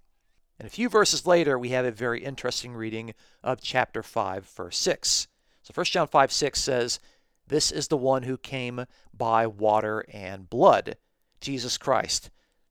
And 0.59 0.67
a 0.67 0.71
few 0.71 0.89
verses 0.89 1.27
later, 1.27 1.59
we 1.59 1.71
have 1.71 1.85
a 1.85 1.91
very 1.91 2.23
interesting 2.23 2.75
reading 2.75 3.15
of 3.43 3.61
chapter 3.61 4.03
5, 4.03 4.47
verse 4.47 4.77
6. 4.79 5.27
So 5.63 5.73
1 5.75 5.87
John 5.87 6.07
5, 6.07 6.31
6 6.31 6.61
says, 6.61 7.01
This 7.49 7.73
is 7.73 7.89
the 7.89 7.97
one 7.97 8.25
who 8.25 8.37
came 8.37 8.85
by 9.13 9.47
water 9.47 10.05
and 10.13 10.49
blood, 10.49 10.97
Jesus 11.41 11.79
Christ, 11.79 12.31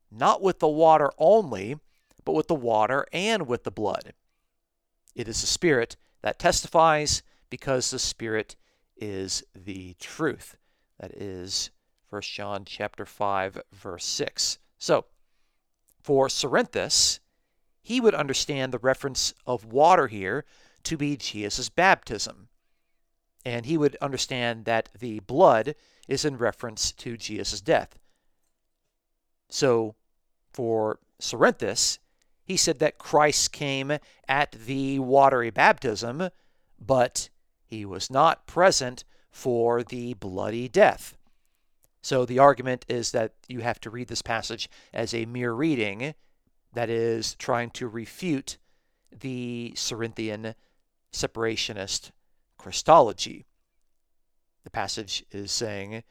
not 0.10 0.42
with 0.42 0.60
the 0.60 0.70
water 0.70 1.12
only, 1.18 1.78
but 2.24 2.34
with 2.34 2.48
the 2.48 2.56
water 2.56 3.06
and 3.12 3.48
with 3.48 3.64
the 3.64 3.72
blood. 3.72 4.14
It 5.16 5.28
is 5.28 5.42
the 5.42 5.48
Spirit 5.48 5.98
that 6.22 6.40
testifies 6.40 7.24
because 7.50 7.92
the 7.92 8.00
Spirit 8.00 8.56
is 8.96 9.44
the 9.56 9.96
truth. 10.00 10.58
That 11.00 11.12
is 11.12 11.72
1 12.10 12.22
John 12.22 12.66
chapter 12.66 13.06
5 13.06 13.62
verse 13.74 14.06
6. 14.06 14.60
So, 14.78 15.06
for 16.02 16.28
Cerinthus, 16.28 17.20
he 17.82 18.00
would 18.00 18.16
understand 18.16 18.72
the 18.72 18.80
reference 18.80 19.34
of 19.46 19.66
water 19.66 20.08
here 20.08 20.46
to 20.84 20.98
be 20.98 21.18
Jesus' 21.18 21.70
baptism. 21.70 22.50
And 23.46 23.66
he 23.66 23.78
would 23.78 23.98
understand 24.02 24.66
that 24.66 24.90
the 24.98 25.20
blood 25.20 25.76
is 26.08 26.26
in 26.26 26.38
reference 26.38 26.92
to 26.92 27.18
Jesus' 27.18 27.62
death. 27.62 27.98
So, 29.50 29.96
for 30.54 31.00
Cerinthus, 31.20 32.00
he 32.52 32.58
said 32.58 32.80
that 32.80 32.98
Christ 32.98 33.54
came 33.54 33.98
at 34.28 34.52
the 34.52 35.00
watery 35.00 35.52
baptism, 35.52 36.30
but 36.78 37.30
he 37.64 37.86
was 37.86 38.12
not 38.12 38.46
present 38.46 39.06
for 39.32 39.84
the 39.84 40.16
bloody 40.16 40.68
death. 40.68 41.18
So 42.02 42.26
the 42.26 42.40
argument 42.40 42.84
is 42.90 43.14
that 43.14 43.36
you 43.48 43.62
have 43.62 43.80
to 43.82 43.90
read 43.90 44.10
this 44.10 44.22
passage 44.22 44.70
as 44.94 45.14
a 45.14 45.26
mirror 45.26 45.56
reading 45.56 46.14
that 46.74 46.90
is 46.90 47.36
trying 47.36 47.70
to 47.70 47.88
refute 47.88 48.58
the 49.18 49.72
Cerinthian 49.78 50.54
separationist 51.14 52.12
Christology. 52.58 53.46
The 54.66 54.72
passage 54.72 55.24
is 55.32 55.54
saying 55.54 56.04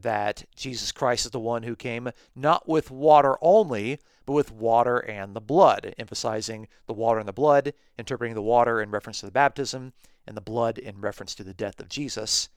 that 0.00 0.44
Jesus 0.56 0.90
Christ 0.90 1.26
is 1.26 1.30
the 1.30 1.38
one 1.38 1.62
who 1.62 1.76
came 1.76 2.10
not 2.34 2.68
with 2.68 2.90
water 2.90 3.36
only, 3.40 4.00
but 4.26 4.32
with 4.32 4.52
water 4.52 4.98
and 4.98 5.34
the 5.34 5.40
blood, 5.40 5.94
emphasizing 5.98 6.68
the 6.86 6.92
water 6.92 7.18
and 7.18 7.28
the 7.28 7.32
blood, 7.32 7.74
interpreting 7.98 8.34
the 8.34 8.42
water 8.42 8.80
in 8.80 8.90
reference 8.90 9.20
to 9.20 9.26
the 9.26 9.32
baptism, 9.32 9.92
and 10.26 10.36
the 10.36 10.40
blood 10.40 10.78
in 10.78 11.00
reference 11.00 11.34
to 11.34 11.44
the 11.44 11.54
death 11.54 11.80
of 11.80 11.88
Jesus. 11.88 12.48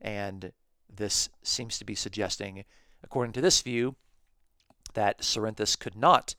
And 0.00 0.52
this 0.94 1.28
seems 1.42 1.78
to 1.78 1.84
be 1.84 1.94
suggesting, 1.94 2.64
according 3.02 3.32
to 3.32 3.40
this 3.40 3.62
view, 3.62 3.96
that 4.94 5.20
Cerinthus 5.20 5.78
could 5.78 5.96
not 5.96 6.34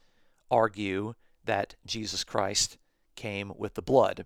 argue 0.49 1.13
that 1.45 1.75
Jesus 1.85 2.23
Christ 2.23 2.77
came 3.15 3.51
with 3.57 3.73
the 3.73 3.81
blood. 3.81 4.25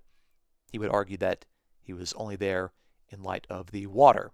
He 0.72 0.77
would 0.77 0.89
argue 0.89 1.17
that 1.17 1.46
he 1.79 1.93
was 1.93 2.13
only 2.13 2.36
there 2.36 2.72
in 3.10 3.24
light 3.24 3.48
of 3.50 3.72
the 3.72 3.88
water. 3.88 4.31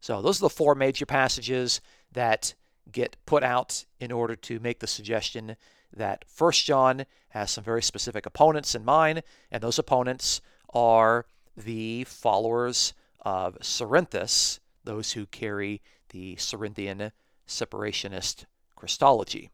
So, 0.00 0.22
those 0.22 0.38
are 0.40 0.46
the 0.46 0.50
four 0.50 0.74
major 0.74 1.06
passages 1.06 1.80
that 2.12 2.54
get 2.90 3.16
put 3.26 3.42
out 3.42 3.84
in 4.00 4.12
order 4.12 4.34
to 4.36 4.60
make 4.60 4.80
the 4.80 4.86
suggestion 4.86 5.56
that 5.94 6.24
First 6.26 6.64
John 6.64 7.06
has 7.30 7.50
some 7.50 7.64
very 7.64 7.82
specific 7.82 8.26
opponents 8.26 8.74
in 8.74 8.84
mind, 8.84 9.22
and 9.50 9.62
those 9.62 9.78
opponents 9.78 10.40
are 10.72 11.26
the 11.56 12.04
followers 12.04 12.92
of 13.20 13.58
Cerinthus, 13.60 14.60
those 14.84 15.12
who 15.12 15.26
carry 15.26 15.82
the 16.10 16.36
Cerinthian 16.36 17.12
separationist 17.46 18.44
Christology. 18.76 19.50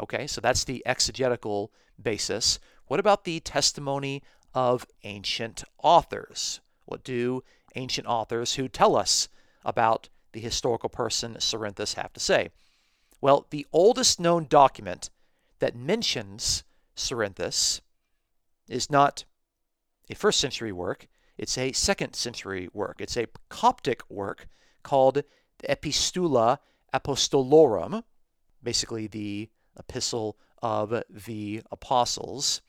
Okay, 0.00 0.26
so 0.26 0.40
that's 0.40 0.64
the 0.64 0.82
exegetical 0.86 1.72
basis. 2.00 2.58
What 2.86 3.00
about 3.00 3.24
the 3.24 3.40
testimony 3.40 4.22
of 4.54 4.86
ancient 5.04 5.64
authors? 5.82 6.60
What 6.84 7.04
do 7.04 7.42
ancient 7.74 8.06
authors 8.06 8.54
who 8.54 8.68
tell 8.68 8.96
us 8.96 9.28
about 9.64 10.08
the 10.36 10.42
historical 10.42 10.90
person 10.90 11.34
Cerinthus 11.36 11.94
have 11.94 12.12
to 12.12 12.20
say? 12.20 12.50
Well, 13.22 13.46
the 13.48 13.66
oldest 13.72 14.20
known 14.20 14.46
document 14.50 15.08
that 15.60 15.74
mentions 15.74 16.62
Cerinthus 16.94 17.80
is 18.68 18.90
not 18.90 19.24
a 20.10 20.14
first 20.14 20.38
century 20.38 20.72
work, 20.72 21.08
it's 21.38 21.56
a 21.56 21.72
second 21.72 22.14
century 22.14 22.68
work. 22.74 23.00
It's 23.00 23.16
a 23.16 23.28
Coptic 23.48 24.02
work 24.10 24.46
called 24.82 25.14
the 25.14 25.70
Epistula 25.70 26.60
Apostolorum, 26.92 28.04
basically 28.62 29.06
the 29.06 29.48
epistle 29.78 30.38
of 30.62 31.02
the 31.08 31.62
apostles. 31.72 32.60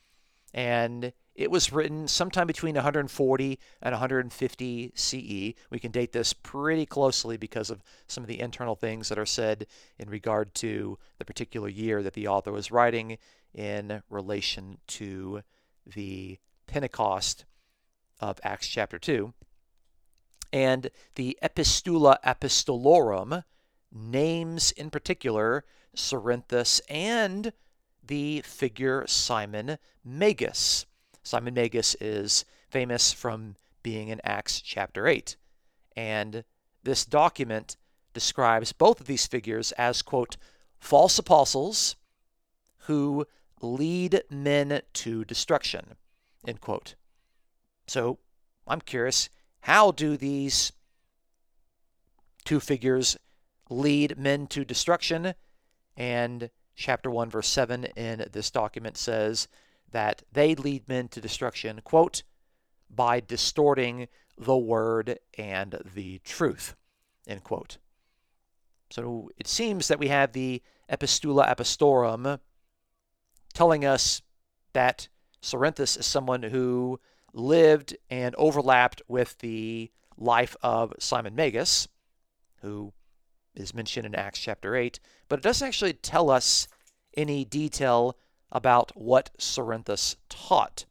And 0.54 1.12
it 1.38 1.52
was 1.52 1.72
written 1.72 2.08
sometime 2.08 2.48
between 2.48 2.74
140 2.74 3.60
and 3.84 3.94
150 3.94 4.92
CE. 4.96 5.54
We 5.70 5.80
can 5.80 5.92
date 5.92 6.12
this 6.12 6.34
pretty 6.34 6.88
closely 6.88 7.38
because 7.38 7.70
of 7.70 7.84
some 8.08 8.24
of 8.24 8.28
the 8.28 8.40
internal 8.40 8.76
things 8.76 9.08
that 9.10 9.20
are 9.20 9.26
said 9.26 9.68
in 10.00 10.10
regard 10.10 10.56
to 10.56 10.98
the 11.20 11.26
particular 11.26 11.70
year 11.70 12.02
that 12.02 12.14
the 12.14 12.28
author 12.28 12.52
was 12.52 12.72
writing 12.72 13.20
in 13.54 14.02
relation 14.10 14.80
to 14.88 15.44
the 15.86 16.40
Pentecost 16.66 17.46
of 18.20 18.40
Acts 18.44 18.68
chapter 18.68 18.98
2. 18.98 19.32
And 20.52 20.90
the 21.16 21.38
Epistula 21.44 22.18
Apostolorum 22.26 23.44
names 23.94 24.72
in 24.72 24.90
particular 24.90 25.66
Cerinthus 25.96 26.82
and 26.90 27.54
the 28.04 28.42
figure 28.42 29.06
Simon 29.08 29.78
Magus. 30.04 30.88
Simon 31.28 31.56
Magus 31.56 31.94
is 32.00 32.46
famous 32.70 33.12
from 33.12 33.58
being 33.84 34.08
in 34.08 34.22
Acts 34.24 34.62
chapter 34.62 35.08
8. 35.08 35.36
And 35.98 36.46
this 36.84 37.04
document 37.04 37.76
describes 38.14 38.72
both 38.72 39.02
of 39.02 39.08
these 39.08 39.28
figures 39.28 39.74
as, 39.74 40.02
quote, 40.02 40.38
false 40.80 41.20
apostles 41.20 41.98
who 42.86 43.28
lead 43.62 44.22
men 44.30 44.82
to 44.94 45.26
destruction, 45.26 45.96
end 46.48 46.62
quote. 46.62 46.96
So 47.88 48.20
I'm 48.66 48.80
curious, 48.80 49.28
how 49.60 49.92
do 49.92 50.16
these 50.16 50.72
two 52.46 52.62
figures 52.62 53.18
lead 53.70 54.18
men 54.18 54.48
to 54.48 54.64
destruction? 54.64 55.34
And 55.98 56.52
chapter 56.74 57.12
1, 57.12 57.30
verse 57.30 57.50
7 57.50 57.84
in 57.98 58.26
this 58.32 58.50
document 58.50 58.96
says 58.96 59.50
that 59.92 60.24
they 60.32 60.56
lead 60.56 60.88
men 60.88 61.08
to 61.10 61.22
destruction, 61.22 61.82
quote, 61.84 62.24
by 62.90 63.20
distorting 63.20 64.08
the 64.38 64.58
word 64.58 65.20
and 65.38 65.82
the 65.96 66.20
truth, 66.20 66.76
end 67.28 67.44
quote. 67.44 67.78
So 68.90 69.30
it 69.38 69.48
seems 69.48 69.88
that 69.88 70.00
we 70.00 70.08
have 70.08 70.32
the 70.32 70.62
Epistula 70.90 71.46
Apostolorum 71.48 72.40
telling 73.54 73.84
us 73.84 74.22
that 74.74 75.08
Cerinthus 75.42 75.98
is 76.00 76.06
someone 76.06 76.44
who 76.44 77.00
lived 77.34 77.98
and 78.10 78.36
overlapped 78.36 79.02
with 79.08 79.38
the 79.40 79.92
life 80.18 80.56
of 80.62 80.94
Simon 81.00 81.36
Magus, 81.36 81.88
who 82.62 82.94
is 83.56 83.74
mentioned 83.74 84.06
in 84.06 84.16
Acts 84.16 84.40
chapter 84.40 84.76
8, 84.76 85.00
but 85.28 85.40
it 85.40 85.44
doesn't 85.44 85.68
actually 85.68 85.94
tell 85.94 86.30
us 86.30 86.68
any 87.16 87.44
detail 87.44 88.16
about 88.52 88.92
what 88.96 89.32
Cerinthus 89.38 90.16
taught. 90.30 90.86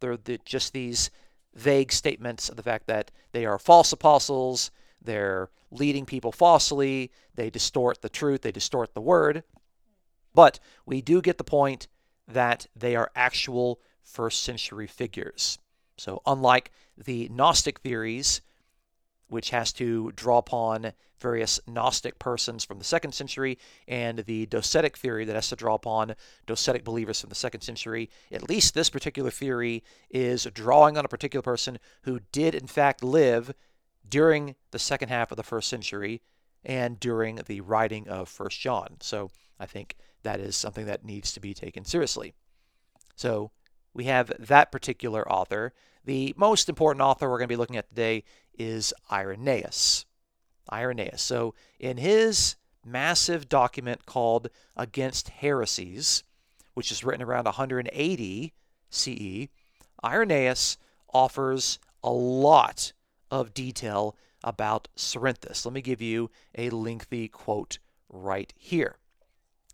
They're 0.00 0.18
just 0.44 0.72
these 0.72 1.10
vague 1.54 1.92
statements 1.92 2.48
of 2.48 2.56
the 2.56 2.62
fact 2.62 2.86
that 2.86 3.10
they 3.32 3.46
are 3.46 3.58
false 3.58 3.92
apostles, 3.92 4.70
they're 5.02 5.50
leading 5.70 6.06
people 6.06 6.32
falsely, 6.32 7.10
they 7.34 7.50
distort 7.50 8.02
the 8.02 8.08
truth, 8.08 8.42
they 8.42 8.52
distort 8.52 8.94
the 8.94 9.00
word. 9.00 9.42
But 10.34 10.58
we 10.84 11.00
do 11.00 11.22
get 11.22 11.38
the 11.38 11.44
point 11.44 11.88
that 12.28 12.66
they 12.76 12.94
are 12.94 13.10
actual 13.14 13.80
first 14.02 14.42
century 14.42 14.86
figures. 14.86 15.58
So, 15.96 16.20
unlike 16.26 16.70
the 16.96 17.28
Gnostic 17.30 17.80
theories, 17.80 18.42
which 19.28 19.50
has 19.50 19.72
to 19.74 20.12
draw 20.14 20.38
upon 20.38 20.92
various 21.20 21.60
Gnostic 21.66 22.18
persons 22.18 22.64
from 22.64 22.78
the 22.78 22.84
second 22.84 23.12
century, 23.12 23.58
and 23.88 24.20
the 24.20 24.46
docetic 24.46 24.96
theory 24.96 25.24
that 25.24 25.34
has 25.34 25.48
to 25.48 25.56
draw 25.56 25.74
upon 25.74 26.14
docetic 26.46 26.84
believers 26.84 27.20
from 27.20 27.28
the 27.28 27.34
second 27.34 27.62
century. 27.62 28.10
At 28.30 28.48
least 28.48 28.74
this 28.74 28.90
particular 28.90 29.30
theory 29.30 29.82
is 30.10 30.46
drawing 30.52 30.96
on 30.96 31.04
a 31.04 31.08
particular 31.08 31.42
person 31.42 31.78
who 32.02 32.20
did, 32.32 32.54
in 32.54 32.66
fact, 32.66 33.02
live 33.02 33.52
during 34.08 34.54
the 34.70 34.78
second 34.78 35.08
half 35.08 35.30
of 35.30 35.36
the 35.36 35.42
first 35.42 35.68
century 35.68 36.22
and 36.64 36.98
during 37.00 37.40
the 37.46 37.60
writing 37.60 38.08
of 38.08 38.28
First 38.28 38.60
John. 38.60 38.96
So 39.00 39.30
I 39.58 39.66
think 39.66 39.96
that 40.22 40.40
is 40.40 40.56
something 40.56 40.86
that 40.86 41.04
needs 41.04 41.32
to 41.32 41.40
be 41.40 41.54
taken 41.54 41.84
seriously. 41.84 42.34
So 43.14 43.50
we 43.94 44.04
have 44.04 44.32
that 44.38 44.70
particular 44.70 45.30
author. 45.30 45.72
The 46.04 46.34
most 46.36 46.68
important 46.68 47.02
author 47.02 47.28
we're 47.28 47.38
going 47.38 47.48
to 47.48 47.52
be 47.52 47.56
looking 47.56 47.76
at 47.76 47.88
today 47.88 48.24
is 48.58 48.92
Irenaeus. 49.10 50.04
Irenaeus. 50.72 51.22
So, 51.22 51.54
in 51.78 51.96
his 51.96 52.56
massive 52.84 53.48
document 53.48 54.06
called 54.06 54.48
Against 54.76 55.28
Heresies, 55.28 56.22
which 56.74 56.90
is 56.90 57.04
written 57.04 57.22
around 57.22 57.44
180 57.44 58.52
CE, 58.90 59.48
Irenaeus 60.04 60.78
offers 61.12 61.78
a 62.02 62.10
lot 62.10 62.92
of 63.30 63.54
detail 63.54 64.16
about 64.44 64.88
Cerinthus. 64.96 65.64
Let 65.64 65.74
me 65.74 65.82
give 65.82 66.00
you 66.00 66.30
a 66.56 66.70
lengthy 66.70 67.28
quote 67.28 67.78
right 68.08 68.52
here. 68.56 68.96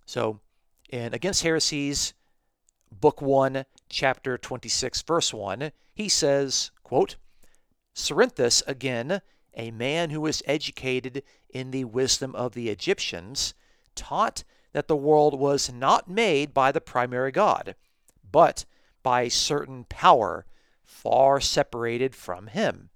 So, 0.07 0.41
in 0.89 1.15
Against 1.15 1.43
Heresies, 1.43 2.15
Book 2.91 3.23
1, 3.23 3.65
chapter 3.89 4.39
26, 4.39 5.03
verse 5.03 5.33
1, 5.33 5.73
he 5.95 6.09
says, 6.09 6.71
quote, 6.83 7.17
Cerinthus, 7.95 8.63
again, 8.67 9.21
a 9.55 9.71
man 9.71 10.11
who 10.11 10.21
was 10.21 10.43
educated 10.47 11.23
in 11.51 11.71
the 11.71 11.85
wisdom 11.85 12.35
of 12.35 12.55
the 12.55 12.69
Egyptians, 12.69 13.55
taught 13.95 14.45
that 14.73 14.89
the 14.89 14.97
world 14.97 15.39
was 15.39 15.73
not 15.73 16.09
made 16.09 16.55
by 16.55 16.73
the 16.73 16.81
primary 16.81 17.31
God, 17.31 17.75
but 18.31 18.65
by 19.03 19.23
a 19.23 19.31
certain 19.31 19.85
power 19.85 20.47
far 20.85 21.41
separated 21.41 22.15
from 22.15 22.47
him, 22.49 22.91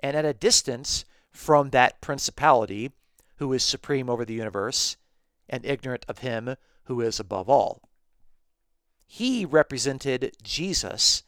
and 0.00 0.16
at 0.16 0.24
a 0.24 0.34
distance 0.34 1.04
from 1.30 1.70
that 1.70 2.00
principality 2.00 2.92
who 3.36 3.52
is 3.52 3.64
supreme 3.64 4.10
over 4.10 4.24
the 4.24 4.34
universe, 4.34 4.96
and 5.48 5.64
ignorant 5.64 6.04
of 6.08 6.18
him 6.18 6.56
who 6.84 7.00
is 7.00 7.18
above 7.18 7.48
all. 7.48 7.88
He 9.06 9.44
represented 9.44 10.36
Jesus 10.42 11.22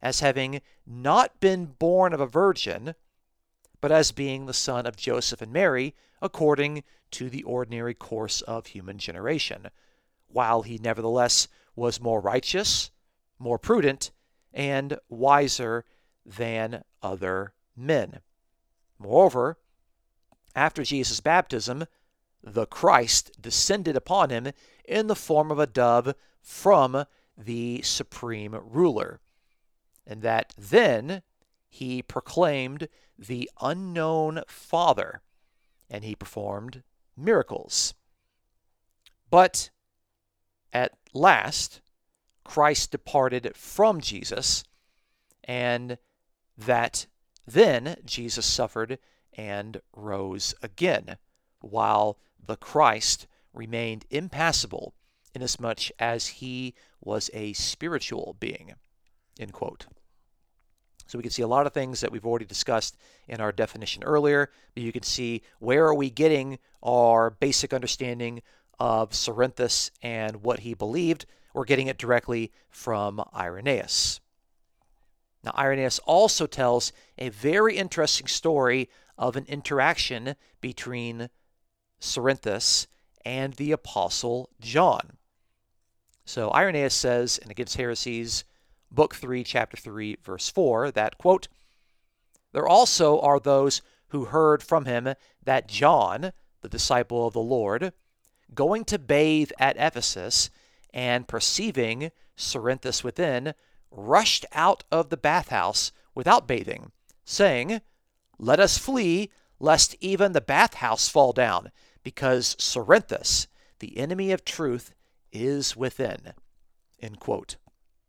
as 0.00 0.20
having 0.20 0.60
not 0.86 1.40
been 1.40 1.66
born 1.66 2.12
of 2.12 2.20
a 2.20 2.26
virgin, 2.26 2.94
but 3.80 3.92
as 3.92 4.12
being 4.12 4.46
the 4.46 4.54
son 4.54 4.86
of 4.86 4.96
Joseph 4.96 5.42
and 5.42 5.52
Mary 5.52 5.94
according 6.20 6.82
to 7.12 7.30
the 7.30 7.42
ordinary 7.44 7.94
course 7.94 8.40
of 8.42 8.66
human 8.66 8.98
generation, 8.98 9.68
while 10.26 10.62
he 10.62 10.78
nevertheless 10.78 11.48
was 11.74 12.00
more 12.00 12.20
righteous, 12.20 12.90
more 13.38 13.58
prudent, 13.58 14.10
and 14.52 14.98
wiser 15.08 15.84
than 16.26 16.82
other 17.02 17.52
men. 17.76 18.20
Moreover, 18.98 19.58
after 20.54 20.82
Jesus' 20.82 21.20
baptism, 21.20 21.84
the 22.42 22.66
Christ 22.66 23.30
descended 23.40 23.96
upon 23.96 24.30
him 24.30 24.52
in 24.84 25.06
the 25.06 25.16
form 25.16 25.50
of 25.50 25.58
a 25.58 25.66
dove 25.66 26.14
from 26.40 27.04
the 27.36 27.82
supreme 27.82 28.56
ruler, 28.60 29.20
and 30.06 30.22
that 30.22 30.52
then 30.58 31.22
he 31.68 32.02
proclaimed 32.02 32.88
the 33.18 33.50
unknown 33.60 34.42
Father, 34.46 35.22
and 35.90 36.04
he 36.04 36.14
performed 36.14 36.82
miracles. 37.16 37.94
But 39.30 39.70
at 40.72 40.92
last, 41.12 41.80
Christ 42.44 42.90
departed 42.90 43.52
from 43.56 44.00
Jesus, 44.00 44.64
and 45.44 45.98
that 46.56 47.06
then 47.46 47.96
Jesus 48.04 48.46
suffered 48.46 48.98
and 49.34 49.80
rose 49.94 50.54
again, 50.62 51.16
while 51.60 52.18
the 52.44 52.56
Christ 52.56 53.26
remained 53.52 54.04
impassible, 54.10 54.94
inasmuch 55.34 55.90
as 55.98 56.26
he 56.26 56.74
was 57.00 57.30
a 57.32 57.52
spiritual 57.52 58.36
being. 58.40 58.74
End 59.38 59.52
quote. 59.52 59.86
So 61.08 61.18
we 61.18 61.22
can 61.22 61.32
see 61.32 61.42
a 61.42 61.48
lot 61.48 61.66
of 61.66 61.72
things 61.72 62.00
that 62.00 62.12
we've 62.12 62.26
already 62.26 62.44
discussed 62.44 62.96
in 63.26 63.40
our 63.40 63.50
definition 63.50 64.04
earlier. 64.04 64.50
But 64.74 64.84
you 64.84 64.92
can 64.92 65.02
see 65.02 65.42
where 65.58 65.86
are 65.86 65.94
we 65.94 66.10
getting 66.10 66.58
our 66.82 67.30
basic 67.30 67.72
understanding 67.72 68.42
of 68.78 69.10
Cerinthus 69.10 69.90
and 70.02 70.42
what 70.42 70.60
he 70.60 70.74
believed. 70.74 71.24
We're 71.54 71.64
getting 71.64 71.88
it 71.88 71.98
directly 71.98 72.52
from 72.70 73.22
Irenaeus. 73.34 74.20
Now, 75.42 75.52
Irenaeus 75.56 75.98
also 76.00 76.46
tells 76.46 76.92
a 77.16 77.30
very 77.30 77.76
interesting 77.76 78.26
story 78.26 78.90
of 79.16 79.34
an 79.34 79.46
interaction 79.48 80.36
between 80.60 81.30
Cerinthus 82.00 82.86
and 83.24 83.54
the 83.54 83.72
Apostle 83.72 84.50
John. 84.60 85.16
So 86.26 86.52
Irenaeus 86.52 86.94
says 86.94 87.38
in 87.38 87.50
Against 87.50 87.76
Heresies, 87.76 88.44
Book 88.90 89.14
3, 89.14 89.44
Chapter 89.44 89.76
3, 89.76 90.18
verse 90.22 90.48
4, 90.48 90.90
that, 90.92 91.18
quote, 91.18 91.48
There 92.52 92.66
also 92.66 93.20
are 93.20 93.38
those 93.38 93.82
who 94.08 94.26
heard 94.26 94.62
from 94.62 94.86
him 94.86 95.14
that 95.42 95.68
John, 95.68 96.32
the 96.62 96.68
disciple 96.68 97.26
of 97.26 97.34
the 97.34 97.40
Lord, 97.40 97.92
going 98.54 98.84
to 98.86 98.98
bathe 98.98 99.50
at 99.58 99.76
Ephesus, 99.76 100.50
and 100.92 101.28
perceiving 101.28 102.10
Cerinthus 102.36 103.04
within, 103.04 103.54
rushed 103.90 104.46
out 104.52 104.84
of 104.90 105.10
the 105.10 105.16
bathhouse 105.16 105.92
without 106.14 106.48
bathing, 106.48 106.92
saying, 107.24 107.80
Let 108.38 108.60
us 108.60 108.78
flee, 108.78 109.30
lest 109.60 109.96
even 110.00 110.32
the 110.32 110.40
bathhouse 110.40 111.08
fall 111.08 111.32
down, 111.32 111.70
because 112.02 112.56
Cerinthus, 112.58 113.46
the 113.80 113.98
enemy 113.98 114.32
of 114.32 114.44
truth, 114.44 114.94
is 115.30 115.76
within. 115.76 116.32
End 117.00 117.20
quote. 117.20 117.56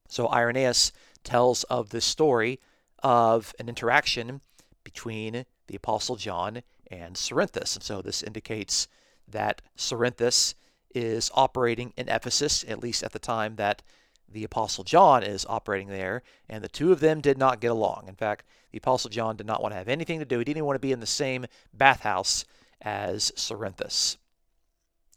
So 0.09 0.27
Irenaeus 0.27 0.91
tells 1.23 1.63
of 1.65 1.89
this 1.89 2.03
story 2.03 2.59
of 3.01 3.53
an 3.59 3.69
interaction 3.69 4.41
between 4.83 5.45
the 5.67 5.75
Apostle 5.75 6.15
John 6.17 6.63
and 6.91 7.15
Cerinthus. 7.15 7.75
And 7.75 7.83
so 7.83 8.01
this 8.01 8.23
indicates 8.23 8.87
that 9.27 9.61
Cerinthus 9.77 10.55
is 10.93 11.29
operating 11.35 11.93
in 11.95 12.09
Ephesus, 12.09 12.65
at 12.67 12.81
least 12.81 13.03
at 13.03 13.13
the 13.13 13.19
time 13.19 13.55
that 13.57 13.83
the 14.27 14.43
Apostle 14.43 14.83
John 14.83 15.23
is 15.23 15.45
operating 15.47 15.87
there, 15.87 16.23
and 16.47 16.63
the 16.63 16.67
two 16.67 16.91
of 16.91 16.99
them 16.99 17.21
did 17.21 17.37
not 17.37 17.59
get 17.59 17.71
along. 17.71 18.05
In 18.07 18.15
fact, 18.15 18.45
the 18.71 18.77
Apostle 18.77 19.09
John 19.09 19.35
did 19.35 19.47
not 19.47 19.61
want 19.61 19.73
to 19.73 19.77
have 19.77 19.87
anything 19.87 20.19
to 20.19 20.25
do, 20.25 20.39
he 20.39 20.45
didn't 20.45 20.57
even 20.57 20.65
want 20.65 20.75
to 20.75 20.87
be 20.87 20.91
in 20.91 20.99
the 20.99 21.05
same 21.05 21.45
bathhouse 21.73 22.45
as 22.81 23.31
Cerinthus. 23.35 24.17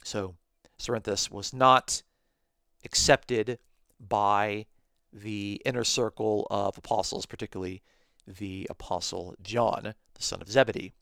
So 0.05 0.35
Cerinthus 0.78 1.31
was 1.31 1.52
not 1.52 2.02
accepted 2.85 3.59
by 4.00 4.66
the 5.12 5.61
inner 5.64 5.85
circle 5.85 6.46
of 6.51 6.79
apostles, 6.79 7.27
particularly 7.27 7.83
the 8.27 8.66
apostle 8.70 9.35
John, 9.42 9.94
the 10.14 10.22
son 10.22 10.40
of 10.40 10.51
Zebedee. 10.51 10.92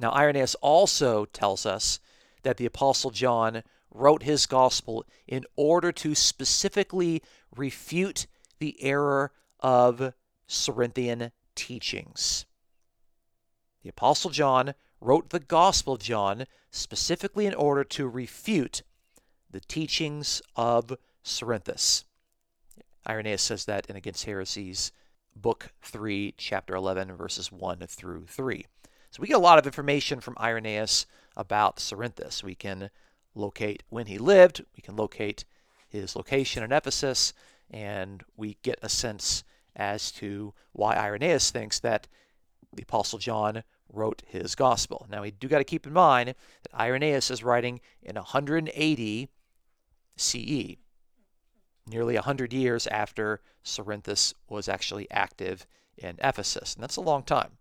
Now, 0.00 0.12
Irenaeus 0.12 0.56
also 0.56 1.26
tells 1.26 1.64
us 1.64 2.00
that 2.42 2.56
the 2.56 2.66
apostle 2.66 3.10
John 3.10 3.62
wrote 3.90 4.22
his 4.22 4.46
gospel 4.46 5.04
in 5.26 5.44
order 5.54 5.92
to 5.92 6.14
specifically 6.14 7.22
refute 7.54 8.26
the 8.58 8.82
error 8.82 9.32
of 9.60 10.14
Cerinthian 10.48 11.30
teachings. 11.54 12.46
The 13.82 13.90
apostle 13.90 14.30
John 14.30 14.74
wrote 15.00 15.30
the 15.30 15.40
gospel 15.40 15.94
of 15.94 16.00
John 16.00 16.46
specifically 16.70 17.46
in 17.46 17.54
order 17.54 17.84
to 17.84 18.08
refute 18.08 18.82
the 19.50 19.60
teachings 19.60 20.40
of 20.56 20.96
Cerinthus. 21.24 22.04
Irenaeus 23.08 23.42
says 23.42 23.64
that 23.64 23.86
in 23.86 23.96
Against 23.96 24.24
Heresies, 24.24 24.92
Book 25.34 25.72
3, 25.82 26.34
Chapter 26.36 26.74
11, 26.74 27.16
verses 27.16 27.50
1 27.50 27.78
through 27.88 28.26
3. 28.26 28.66
So 29.10 29.20
we 29.20 29.28
get 29.28 29.36
a 29.36 29.40
lot 29.40 29.58
of 29.58 29.66
information 29.66 30.20
from 30.20 30.36
Irenaeus 30.40 31.06
about 31.36 31.76
Cerinthus. 31.76 32.42
We 32.42 32.54
can 32.54 32.90
locate 33.34 33.82
when 33.88 34.06
he 34.06 34.18
lived, 34.18 34.64
we 34.76 34.82
can 34.82 34.96
locate 34.96 35.44
his 35.88 36.14
location 36.16 36.62
in 36.62 36.72
Ephesus, 36.72 37.32
and 37.70 38.22
we 38.36 38.56
get 38.62 38.78
a 38.82 38.88
sense 38.88 39.44
as 39.74 40.12
to 40.12 40.54
why 40.72 40.96
Irenaeus 40.96 41.50
thinks 41.50 41.80
that 41.80 42.08
the 42.72 42.82
Apostle 42.82 43.18
John 43.18 43.64
wrote 43.92 44.22
his 44.26 44.54
gospel. 44.54 45.06
Now, 45.10 45.22
we 45.22 45.30
do 45.30 45.48
got 45.48 45.58
to 45.58 45.64
keep 45.64 45.86
in 45.86 45.92
mind 45.92 46.28
that 46.28 46.80
Irenaeus 46.80 47.30
is 47.30 47.42
writing 47.42 47.80
in 48.02 48.16
180 48.16 49.28
CE 50.16 50.76
nearly 51.86 52.14
100 52.14 52.52
years 52.52 52.86
after 52.86 53.40
Cerinthus 53.64 54.34
was 54.48 54.68
actually 54.68 55.10
active 55.10 55.66
in 55.96 56.16
Ephesus. 56.22 56.74
And 56.74 56.82
that's 56.82 56.96
a 56.96 57.02
long 57.02 57.22
time. 57.22 57.52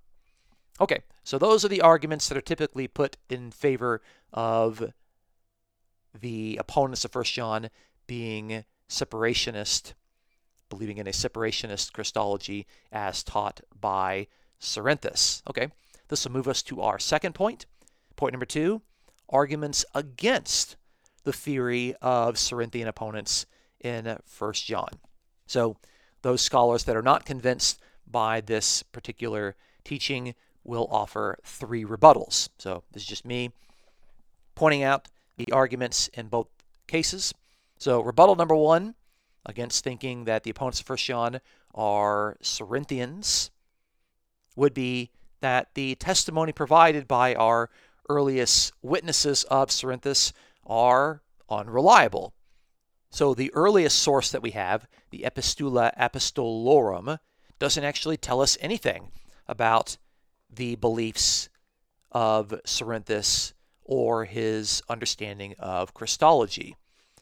Okay, 0.80 1.02
so 1.24 1.38
those 1.38 1.64
are 1.64 1.70
the 1.70 1.82
arguments 1.82 2.28
that 2.28 2.38
are 2.38 2.42
typically 2.42 2.88
put 2.88 3.18
in 3.30 3.52
favor 3.52 4.02
of 4.34 4.94
the 6.20 6.58
opponents 6.60 7.06
of 7.06 7.14
1 7.14 7.24
John 7.26 7.70
being 8.08 8.66
separationist, 8.90 9.94
believing 10.70 10.98
in 10.98 11.08
a 11.08 11.12
separationist 11.12 11.94
Christology 11.94 12.66
as 12.92 13.24
taught 13.24 13.62
by 13.80 14.28
Cerinthus. 14.60 15.42
Okay, 15.50 15.70
this 16.08 16.26
will 16.26 16.32
move 16.32 16.48
us 16.48 16.62
to 16.64 16.82
our 16.82 17.00
second 17.00 17.34
point. 17.34 17.66
Point 18.16 18.34
number 18.34 18.46
two 18.46 18.82
arguments 19.30 19.86
against 19.96 20.76
the 21.24 21.34
theory 21.34 21.96
of 22.02 22.36
Cerinthian 22.36 22.88
opponents 22.88 23.46
in 23.84 24.18
First 24.26 24.66
John. 24.66 24.90
So 25.46 25.78
those 26.22 26.42
scholars 26.42 26.84
that 26.86 26.96
are 26.96 27.02
not 27.02 27.26
convinced 27.26 27.80
by 28.10 28.42
this 28.42 28.84
particular 28.84 29.56
teaching 29.84 30.36
will 30.64 30.88
offer 30.92 31.40
three 31.44 31.84
rebuttals. 31.84 32.50
So 32.58 32.84
this 32.92 33.04
is 33.04 33.10
just 33.10 33.26
me 33.26 33.52
pointing 34.56 34.84
out 34.84 35.08
the 35.38 35.52
arguments 35.52 36.08
in 36.10 36.28
both 36.28 36.48
cases. 36.88 37.34
So 37.78 38.02
rebuttal 38.02 38.36
number 38.36 38.56
one 38.56 38.96
against 39.46 39.84
thinking 39.84 40.26
that 40.26 40.44
the 40.44 40.52
opponents 40.52 40.80
of 40.80 40.86
First 40.86 41.06
John 41.06 41.42
are 41.74 42.38
Cerinthians 42.42 43.50
would 44.56 44.74
be 44.74 45.10
that 45.40 45.74
the 45.74 45.96
testimony 45.96 46.52
provided 46.52 47.08
by 47.08 47.34
our 47.34 47.70
earliest 48.10 48.74
witnesses 48.82 49.44
of 49.46 49.70
Cerinthus 49.70 50.34
are 50.66 51.22
unreliable. 51.50 52.34
So 53.12 53.34
the 53.34 53.54
earliest 53.54 54.00
source 54.00 54.32
that 54.32 54.42
we 54.42 54.52
have, 54.52 54.88
the 55.10 55.26
Epistula 55.26 55.92
Apostolorum, 56.00 57.20
doesn't 57.60 57.84
actually 57.84 58.18
tell 58.18 58.42
us 58.42 58.58
anything 58.62 59.12
about 59.48 59.98
the 60.50 60.76
beliefs 60.76 61.50
of 62.12 62.54
Cerinthus 62.66 63.54
or 63.84 64.26
his 64.26 64.82
understanding 64.90 65.56
of 65.60 65.94
Christology. 65.94 66.76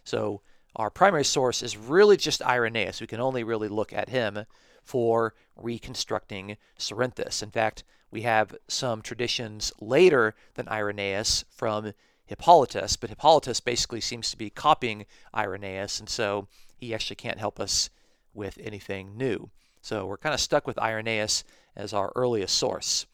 So 0.03 0.41
our 0.75 0.91
primary 0.91 1.25
source 1.25 1.63
is 1.63 1.75
really 1.75 2.17
just 2.17 2.43
Irenaeus. 2.43 3.01
We 3.01 3.07
can 3.07 3.19
only 3.19 3.43
really 3.43 3.67
look 3.67 3.91
at 3.91 4.09
him 4.09 4.45
for 4.83 5.33
reconstructing 5.55 6.57
Cerinthus. 6.77 7.41
In 7.41 7.49
fact, 7.51 7.83
we 8.11 8.21
have 8.21 8.55
some 8.67 9.01
traditions 9.01 9.73
later 9.79 10.35
than 10.53 10.69
Irenaeus 10.69 11.45
from 11.49 11.93
Hippolytus, 12.29 12.95
but 12.95 13.09
Hippolytus 13.09 13.59
basically 13.59 14.01
seems 14.01 14.29
to 14.29 14.37
be 14.37 14.51
copying 14.51 15.07
Irenaeus, 15.35 15.99
and 15.99 16.07
so 16.07 16.47
he 16.77 16.93
actually 16.93 17.15
can't 17.15 17.39
help 17.39 17.59
us 17.59 17.89
with 18.35 18.59
anything 18.61 19.17
new. 19.17 19.49
So 19.81 20.05
we're 20.05 20.17
kind 20.17 20.35
of 20.35 20.39
stuck 20.39 20.67
with 20.67 20.77
Irenaeus 20.77 21.43
as 21.75 21.91
our 21.91 22.11
earliest 22.15 22.55
source. 22.55 23.07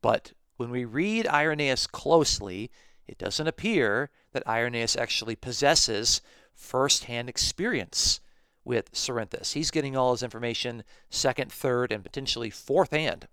But 0.00 0.32
when 0.56 0.70
we 0.70 0.84
read 0.84 1.28
Irenaeus 1.28 1.86
closely, 1.86 2.72
it 3.06 3.16
doesn't 3.16 3.46
appear 3.46 4.10
that 4.32 4.46
Irenaeus 4.48 4.96
actually 4.96 5.36
possesses 5.36 6.20
first-hand 6.52 7.28
experience 7.28 8.20
with 8.64 8.92
Cerinthus. 8.92 9.52
He's 9.52 9.70
getting 9.70 9.96
all 9.96 10.12
his 10.12 10.22
information 10.24 10.82
second, 11.10 11.52
third, 11.52 11.92
and 11.92 12.02
potentially 12.02 12.50
fourth 12.50 12.90
hand. 12.90 13.28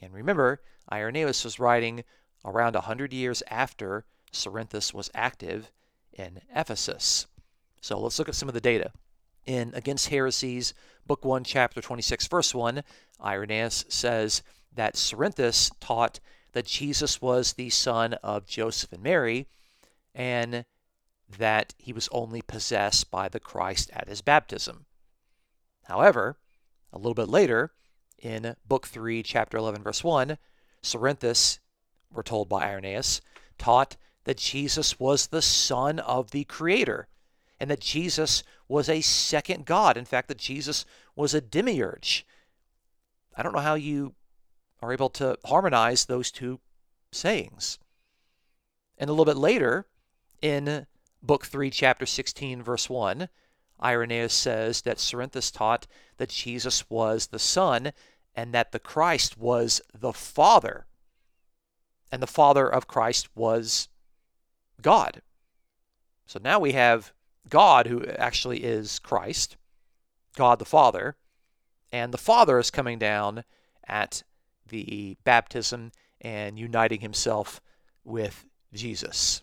And 0.00 0.12
remember, 0.12 0.60
Irenaeus 0.90 1.44
was 1.44 1.60
writing 1.60 2.02
around 2.44 2.74
100 2.74 3.12
years 3.12 3.42
after 3.50 4.04
Cerinthus 4.32 4.92
was 4.94 5.10
active 5.14 5.70
in 6.12 6.40
Ephesus. 6.54 7.26
So 7.80 7.98
let's 7.98 8.18
look 8.18 8.28
at 8.28 8.34
some 8.34 8.48
of 8.48 8.54
the 8.54 8.60
data. 8.60 8.92
In 9.46 9.72
Against 9.74 10.08
Heresies, 10.08 10.74
Book 11.06 11.24
1, 11.24 11.44
Chapter 11.44 11.80
26, 11.80 12.26
Verse 12.26 12.54
1, 12.54 12.82
Irenaeus 13.24 13.84
says 13.88 14.42
that 14.74 14.94
Cerinthus 14.94 15.70
taught 15.80 16.20
that 16.52 16.66
Jesus 16.66 17.22
was 17.22 17.52
the 17.52 17.70
son 17.70 18.14
of 18.14 18.46
Joseph 18.46 18.92
and 18.92 19.02
Mary, 19.02 19.46
and 20.14 20.64
that 21.38 21.74
he 21.78 21.92
was 21.92 22.08
only 22.10 22.42
possessed 22.42 23.10
by 23.10 23.28
the 23.28 23.40
Christ 23.40 23.90
at 23.92 24.08
his 24.08 24.22
baptism. 24.22 24.86
However, 25.84 26.36
a 26.92 26.98
little 26.98 27.14
bit 27.14 27.28
later, 27.28 27.72
in 28.18 28.56
Book 28.66 28.86
3, 28.86 29.22
Chapter 29.22 29.56
11, 29.56 29.82
verse 29.82 30.02
1, 30.02 30.38
Cerinthus, 30.82 31.58
we're 32.12 32.22
told 32.22 32.48
by 32.48 32.64
Irenaeus, 32.64 33.20
taught 33.58 33.96
that 34.24 34.36
Jesus 34.36 34.98
was 35.00 35.26
the 35.26 35.42
Son 35.42 35.98
of 36.00 36.30
the 36.30 36.44
Creator 36.44 37.08
and 37.60 37.70
that 37.70 37.80
Jesus 37.80 38.42
was 38.68 38.88
a 38.88 39.00
second 39.00 39.66
God. 39.66 39.96
In 39.96 40.04
fact, 40.04 40.28
that 40.28 40.38
Jesus 40.38 40.84
was 41.16 41.34
a 41.34 41.40
demiurge. 41.40 42.26
I 43.36 43.42
don't 43.42 43.54
know 43.54 43.60
how 43.60 43.74
you 43.74 44.14
are 44.80 44.92
able 44.92 45.10
to 45.10 45.36
harmonize 45.44 46.04
those 46.04 46.30
two 46.30 46.60
sayings. 47.12 47.78
And 48.96 49.08
a 49.08 49.12
little 49.12 49.24
bit 49.24 49.36
later, 49.36 49.86
in 50.42 50.86
Book 51.22 51.46
3, 51.46 51.70
Chapter 51.70 52.06
16, 52.06 52.62
verse 52.62 52.88
1, 52.90 53.28
Irenaeus 53.82 54.34
says 54.34 54.82
that 54.82 54.98
Cerinthus 54.98 55.52
taught 55.52 55.86
that 56.16 56.30
Jesus 56.30 56.88
was 56.90 57.28
the 57.28 57.38
Son 57.38 57.92
and 58.34 58.52
that 58.52 58.72
the 58.72 58.80
Christ 58.80 59.38
was 59.38 59.80
the 59.94 60.12
Father. 60.12 60.86
And 62.10 62.22
the 62.22 62.26
Father 62.26 62.68
of 62.68 62.86
Christ 62.86 63.28
was 63.34 63.88
God. 64.80 65.22
So 66.26 66.38
now 66.42 66.58
we 66.58 66.72
have 66.72 67.12
God, 67.48 67.86
who 67.86 68.04
actually 68.04 68.64
is 68.64 68.98
Christ, 68.98 69.56
God 70.36 70.58
the 70.58 70.64
Father, 70.64 71.16
and 71.90 72.12
the 72.12 72.18
Father 72.18 72.58
is 72.58 72.70
coming 72.70 72.98
down 72.98 73.44
at 73.86 74.22
the 74.68 75.16
baptism 75.24 75.92
and 76.20 76.58
uniting 76.58 77.00
himself 77.00 77.60
with 78.04 78.44
Jesus. 78.72 79.42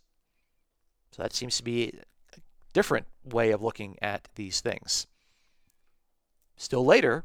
So 1.11 1.23
that 1.23 1.33
seems 1.33 1.57
to 1.57 1.63
be 1.63 1.93
a 2.35 2.39
different 2.73 3.07
way 3.23 3.51
of 3.51 3.63
looking 3.63 3.97
at 4.01 4.27
these 4.35 4.61
things. 4.61 5.07
Still 6.57 6.85
later, 6.85 7.23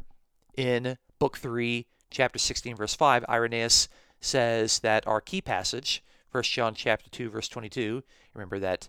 in 0.56 0.96
Book 1.18 1.36
3, 1.36 1.86
chapter 2.10 2.38
16, 2.38 2.76
verse 2.76 2.94
5, 2.94 3.24
Irenaeus 3.28 3.88
says 4.20 4.80
that 4.80 5.06
our 5.06 5.20
key 5.20 5.40
passage, 5.40 6.02
1 6.32 6.42
John 6.44 6.74
chapter 6.74 7.10
2, 7.10 7.30
verse 7.30 7.48
22, 7.48 8.02
remember 8.34 8.58
that 8.58 8.88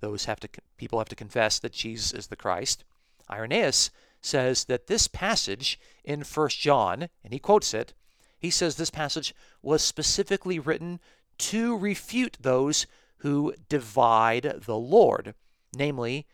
those 0.00 0.26
have 0.26 0.40
to 0.40 0.48
people 0.76 0.98
have 0.98 1.08
to 1.08 1.16
confess 1.16 1.58
that 1.58 1.72
Jesus 1.72 2.12
is 2.12 2.26
the 2.26 2.36
Christ. 2.36 2.84
Irenaeus 3.30 3.90
says 4.20 4.64
that 4.64 4.86
this 4.86 5.08
passage 5.08 5.80
in 6.04 6.22
1 6.22 6.48
John, 6.50 7.08
and 7.24 7.32
he 7.32 7.38
quotes 7.38 7.72
it, 7.72 7.94
he 8.38 8.50
says 8.50 8.76
this 8.76 8.90
passage 8.90 9.34
was 9.62 9.82
specifically 9.82 10.58
written 10.58 11.00
to 11.38 11.76
refute 11.76 12.36
those 12.40 12.86
who 13.18 13.54
divide 13.68 14.62
the 14.66 14.76
Lord, 14.76 15.34
namely, 15.74 16.26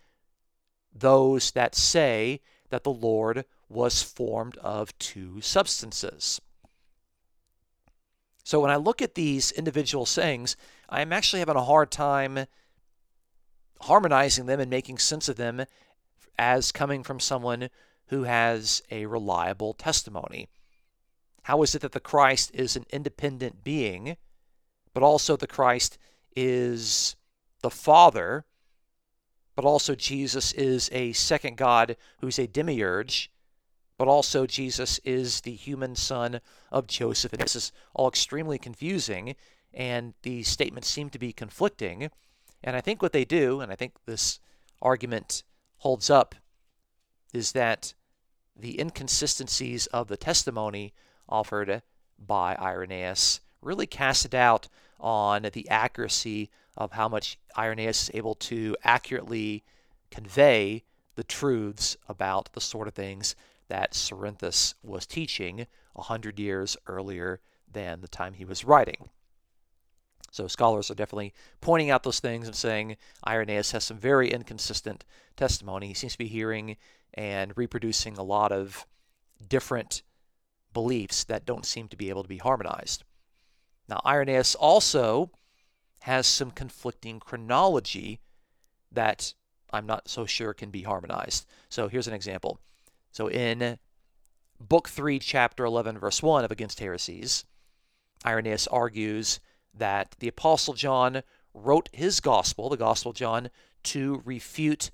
those 0.92 1.52
that 1.52 1.74
say 1.74 2.40
that 2.70 2.84
the 2.84 2.92
Lord 2.92 3.44
was 3.68 4.02
formed 4.02 4.56
of 4.58 4.96
two 4.98 5.40
substances. 5.40 6.40
So 8.44 8.60
when 8.60 8.70
I 8.70 8.76
look 8.76 9.00
at 9.00 9.14
these 9.14 9.52
individual 9.52 10.06
sayings, 10.06 10.56
I'm 10.88 11.12
actually 11.12 11.40
having 11.40 11.56
a 11.56 11.64
hard 11.64 11.90
time 11.90 12.46
harmonizing 13.82 14.46
them 14.46 14.60
and 14.60 14.70
making 14.70 14.98
sense 14.98 15.28
of 15.28 15.36
them 15.36 15.64
as 16.38 16.72
coming 16.72 17.02
from 17.02 17.20
someone 17.20 17.68
who 18.06 18.24
has 18.24 18.82
a 18.90 19.06
reliable 19.06 19.74
testimony. 19.74 20.48
How 21.42 21.62
is 21.62 21.74
it 21.74 21.82
that 21.82 21.92
the 21.92 22.00
Christ 22.00 22.50
is 22.54 22.76
an 22.76 22.86
independent 22.90 23.64
being, 23.64 24.16
but 24.94 25.02
also 25.02 25.36
the 25.36 25.46
Christ 25.46 25.98
is 26.36 27.16
the 27.62 27.70
Father, 27.70 28.44
but 29.56 29.64
also 29.64 29.94
Jesus 29.94 30.52
is 30.52 30.88
a 30.92 31.12
second 31.12 31.56
God 31.56 31.96
who's 32.20 32.38
a 32.38 32.46
demiurge, 32.46 33.30
but 33.98 34.08
also 34.08 34.46
Jesus 34.46 34.98
is 35.04 35.42
the 35.42 35.54
human 35.54 35.94
son 35.94 36.40
of 36.70 36.86
Joseph? 36.86 37.32
And 37.32 37.42
this 37.42 37.56
is 37.56 37.72
all 37.94 38.08
extremely 38.08 38.58
confusing, 38.58 39.34
and 39.72 40.14
the 40.22 40.42
statements 40.42 40.88
seem 40.88 41.10
to 41.10 41.18
be 41.18 41.32
conflicting. 41.32 42.10
And 42.64 42.76
I 42.76 42.80
think 42.80 43.02
what 43.02 43.12
they 43.12 43.24
do, 43.24 43.60
and 43.60 43.72
I 43.72 43.76
think 43.76 43.94
this 44.06 44.40
argument 44.80 45.42
holds 45.78 46.10
up, 46.10 46.34
is 47.32 47.52
that 47.52 47.94
the 48.56 48.78
inconsistencies 48.78 49.86
of 49.88 50.08
the 50.08 50.16
testimony 50.16 50.92
offered 51.28 51.82
by 52.18 52.56
Irenaeus 52.56 53.40
really 53.60 53.86
cast 53.86 54.30
doubt 54.30 54.68
on 55.00 55.48
the 55.52 55.68
accuracy 55.68 56.50
of 56.76 56.92
how 56.92 57.08
much 57.08 57.38
Irenaeus 57.56 58.04
is 58.04 58.10
able 58.14 58.34
to 58.36 58.76
accurately 58.84 59.64
convey 60.10 60.84
the 61.14 61.24
truths 61.24 61.96
about 62.08 62.50
the 62.52 62.60
sort 62.60 62.88
of 62.88 62.94
things 62.94 63.34
that 63.72 63.94
Cerinthus 63.94 64.74
was 64.82 65.06
teaching 65.06 65.66
a 65.96 66.02
hundred 66.02 66.38
years 66.38 66.76
earlier 66.86 67.40
than 67.72 68.02
the 68.02 68.06
time 68.06 68.34
he 68.34 68.44
was 68.44 68.66
writing. 68.66 69.08
So 70.30 70.46
scholars 70.46 70.90
are 70.90 70.94
definitely 70.94 71.32
pointing 71.62 71.88
out 71.88 72.02
those 72.02 72.20
things 72.20 72.46
and 72.46 72.54
saying 72.54 72.98
Irenaeus 73.26 73.70
has 73.70 73.84
some 73.84 73.96
very 73.96 74.30
inconsistent 74.30 75.06
testimony. 75.38 75.88
He 75.88 75.94
seems 75.94 76.12
to 76.12 76.18
be 76.18 76.26
hearing 76.26 76.76
and 77.14 77.54
reproducing 77.56 78.18
a 78.18 78.22
lot 78.22 78.52
of 78.52 78.84
different 79.48 80.02
beliefs 80.74 81.24
that 81.24 81.46
don't 81.46 81.64
seem 81.64 81.88
to 81.88 81.96
be 81.96 82.10
able 82.10 82.24
to 82.24 82.28
be 82.28 82.36
harmonized. 82.36 83.04
Now, 83.88 84.02
Irenaeus 84.04 84.54
also 84.54 85.30
has 86.00 86.26
some 86.26 86.50
conflicting 86.50 87.20
chronology 87.20 88.20
that 88.90 89.32
I'm 89.72 89.86
not 89.86 90.10
so 90.10 90.26
sure 90.26 90.52
can 90.52 90.68
be 90.68 90.82
harmonized. 90.82 91.46
So 91.70 91.88
here's 91.88 92.08
an 92.08 92.12
example. 92.12 92.60
So 93.12 93.28
in 93.28 93.78
Book 94.58 94.88
3, 94.88 95.18
Chapter 95.18 95.64
11, 95.64 95.98
verse 95.98 96.22
1 96.22 96.44
of 96.44 96.50
Against 96.50 96.80
Heresies, 96.80 97.44
Irenaeus 98.24 98.66
argues 98.68 99.38
that 99.74 100.16
the 100.18 100.28
Apostle 100.28 100.74
John 100.74 101.22
wrote 101.52 101.90
his 101.92 102.20
gospel, 102.20 102.70
the 102.70 102.76
Gospel 102.76 103.10
of 103.10 103.16
John, 103.16 103.50
to 103.84 104.22
refute 104.24 104.90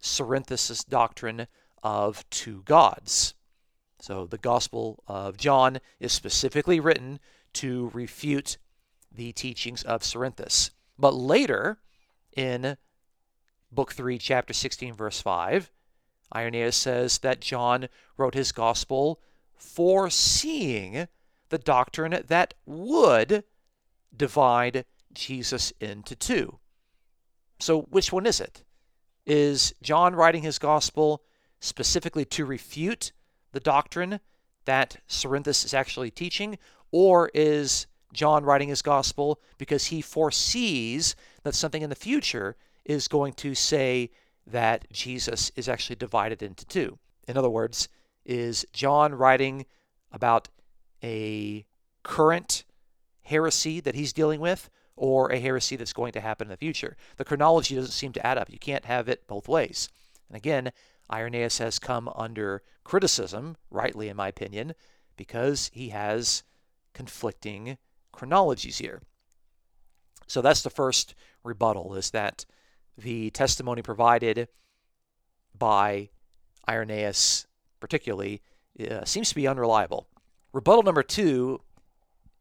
Cerinthus' 0.00 0.84
doctrine 0.84 1.46
of 1.82 2.28
two 2.28 2.62
gods. 2.64 3.34
So 4.00 4.26
the 4.26 4.38
Gospel 4.38 5.02
of 5.06 5.38
John 5.38 5.78
is 5.98 6.12
specifically 6.12 6.78
written 6.80 7.18
to 7.54 7.90
refute 7.94 8.58
the 9.10 9.32
teachings 9.32 9.82
of 9.82 10.02
Cerinthus. 10.02 10.70
But 10.98 11.14
later, 11.14 11.78
in 12.36 12.76
Book 13.72 13.92
3, 13.92 14.18
Chapter 14.18 14.52
16, 14.52 14.94
verse 14.94 15.20
5, 15.20 15.70
Irenaeus 16.34 16.76
says 16.76 17.18
that 17.18 17.40
John 17.40 17.88
wrote 18.16 18.34
his 18.34 18.52
Gospel 18.52 19.20
foreseeing 19.56 21.08
the 21.48 21.58
doctrine 21.58 22.22
that 22.26 22.54
would 22.66 23.44
divide 24.16 24.84
Jesus 25.12 25.72
into 25.80 26.14
two. 26.14 26.58
So, 27.58 27.82
which 27.82 28.12
one 28.12 28.26
is 28.26 28.40
it? 28.40 28.62
Is 29.26 29.74
John 29.82 30.14
writing 30.14 30.42
his 30.42 30.58
Gospel 30.58 31.22
specifically 31.60 32.24
to 32.26 32.44
refute 32.44 33.12
the 33.52 33.60
doctrine 33.60 34.20
that 34.64 34.98
Cerinthus 35.08 35.64
is 35.64 35.74
actually 35.74 36.10
teaching, 36.10 36.58
or 36.90 37.30
is 37.34 37.86
John 38.12 38.44
writing 38.44 38.68
his 38.68 38.82
gospel 38.82 39.40
because 39.58 39.86
he 39.86 40.00
foresees 40.00 41.16
that 41.42 41.54
something 41.54 41.82
in 41.82 41.90
the 41.90 41.96
future 41.96 42.56
is 42.84 43.08
going 43.08 43.32
to 43.34 43.54
say 43.54 44.10
that 44.50 44.90
Jesus 44.92 45.50
is 45.56 45.68
actually 45.68 45.96
divided 45.96 46.42
into 46.42 46.64
two? 46.66 46.98
In 47.26 47.36
other 47.36 47.50
words, 47.50 47.88
is 48.24 48.66
John 48.72 49.14
writing 49.14 49.66
about 50.12 50.48
a 51.02 51.66
current 52.02 52.64
heresy 53.22 53.80
that 53.80 53.94
he's 53.94 54.12
dealing 54.12 54.40
with 54.40 54.70
or 54.96 55.30
a 55.30 55.38
heresy 55.38 55.76
that's 55.76 55.92
going 55.92 56.12
to 56.12 56.20
happen 56.20 56.46
in 56.46 56.50
the 56.50 56.56
future? 56.56 56.96
The 57.16 57.24
chronology 57.24 57.74
doesn't 57.74 57.92
seem 57.92 58.12
to 58.12 58.26
add 58.26 58.38
up. 58.38 58.50
You 58.50 58.58
can't 58.58 58.84
have 58.84 59.08
it 59.08 59.26
both 59.26 59.48
ways. 59.48 59.88
And 60.28 60.36
again, 60.36 60.72
Irenaeus 61.10 61.58
has 61.58 61.78
come 61.78 62.10
under 62.14 62.62
criticism, 62.84 63.56
rightly 63.70 64.08
in 64.08 64.16
my 64.16 64.28
opinion, 64.28 64.74
because 65.16 65.70
he 65.72 65.90
has 65.90 66.42
conflicting 66.92 67.78
chronologies 68.12 68.78
here. 68.78 69.02
So 70.26 70.42
that's 70.42 70.62
the 70.62 70.70
first 70.70 71.14
rebuttal 71.42 71.94
is 71.94 72.10
that 72.10 72.44
the 72.98 73.30
testimony 73.30 73.82
provided 73.82 74.48
by 75.56 76.10
Irenaeus, 76.68 77.46
particularly, 77.80 78.42
uh, 78.90 79.04
seems 79.04 79.28
to 79.30 79.34
be 79.34 79.48
unreliable. 79.48 80.06
Rebuttal 80.52 80.82
number 80.82 81.02
two 81.02 81.60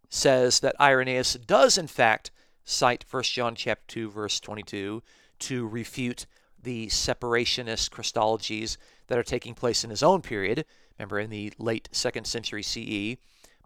says 0.09 0.59
that 0.61 0.79
Irenaeus 0.79 1.33
does, 1.35 1.77
in 1.77 1.87
fact, 1.87 2.31
cite 2.63 3.05
1 3.09 3.23
John 3.23 3.55
chapter 3.55 3.83
2, 3.87 4.09
verse 4.09 4.39
22 4.39 5.01
to 5.39 5.67
refute 5.67 6.25
the 6.61 6.87
separationist 6.87 7.91
Christologies 7.91 8.77
that 9.07 9.17
are 9.17 9.23
taking 9.23 9.53
place 9.53 9.83
in 9.83 9.89
his 9.89 10.03
own 10.03 10.21
period, 10.21 10.65
remember 10.97 11.19
in 11.19 11.29
the 11.29 11.53
late 11.57 11.87
second 11.91 12.25
century 12.25 12.63
CE, 12.63 13.17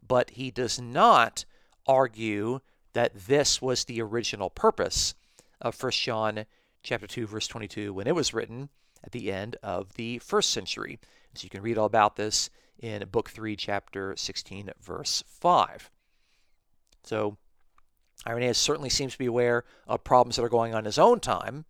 but 0.06 0.32
he 0.32 0.52
does 0.52 0.80
not 0.80 1.46
argue 1.88 2.60
that 2.94 3.28
this 3.28 3.62
was 3.62 3.86
the 3.86 4.02
original 4.02 4.50
purpose 4.50 5.16
of 5.62 5.82
1 5.82 5.92
John 5.92 6.46
chapter 6.84 7.08
2 7.08 7.28
verse 7.28 7.48
22 7.48 7.94
when 7.94 8.08
it 8.08 8.16
was 8.16 8.34
written 8.34 8.70
at 9.04 9.12
the 9.12 9.32
end 9.32 9.56
of 9.64 9.94
the 9.94 10.20
first 10.20 10.52
century. 10.52 11.00
So 11.34 11.46
you 11.46 11.50
can 11.50 11.62
read 11.62 11.78
all 11.78 11.86
about 11.86 12.16
this 12.16 12.50
in 12.80 13.08
book 13.10 13.30
3 13.30 13.56
chapter 13.56 14.16
16 14.16 14.72
verse 14.82 15.24
5. 15.28 15.90
So 17.04 17.38
Irenaeus 18.28 18.58
certainly 18.58 18.90
seems 18.90 19.14
to 19.14 19.20
be 19.20 19.26
aware 19.26 19.64
of 19.88 20.04
problems 20.04 20.36
that 20.36 20.44
are 20.44 20.50
going 20.50 20.74
on 20.74 20.80
in 20.80 20.86
his 20.86 21.00
own 21.00 21.20
time, 21.20 21.66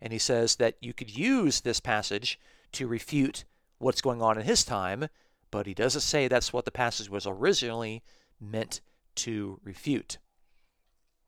and 0.00 0.12
he 0.12 0.18
says 0.18 0.56
that 0.56 0.76
you 0.80 0.92
could 0.92 1.16
use 1.16 1.60
this 1.60 1.80
passage 1.80 2.38
to 2.72 2.88
refute 2.88 3.44
what's 3.78 4.00
going 4.00 4.20
on 4.20 4.38
in 4.38 4.44
his 4.44 4.64
time, 4.64 5.08
but 5.50 5.66
he 5.66 5.74
doesn't 5.74 6.00
say 6.00 6.26
that's 6.26 6.52
what 6.52 6.64
the 6.64 6.70
passage 6.70 7.08
was 7.08 7.26
originally 7.26 8.02
meant 8.40 8.80
to 9.14 9.60
refute. 9.62 10.18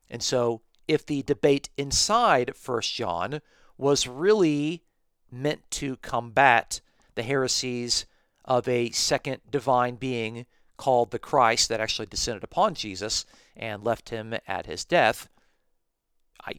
And 0.09 0.21
so, 0.21 0.61
if 0.87 1.05
the 1.05 1.23
debate 1.23 1.69
inside 1.77 2.51
1 2.63 2.81
John 2.81 3.41
was 3.77 4.07
really 4.07 4.83
meant 5.31 5.69
to 5.71 5.97
combat 5.97 6.81
the 7.15 7.23
heresies 7.23 8.05
of 8.45 8.67
a 8.67 8.91
second 8.91 9.41
divine 9.49 9.95
being 9.95 10.45
called 10.77 11.11
the 11.11 11.19
Christ 11.19 11.69
that 11.69 11.81
actually 11.81 12.05
descended 12.05 12.43
upon 12.43 12.75
Jesus 12.75 13.25
and 13.55 13.83
left 13.83 14.09
him 14.09 14.35
at 14.47 14.67
his 14.67 14.85
death, 14.85 15.27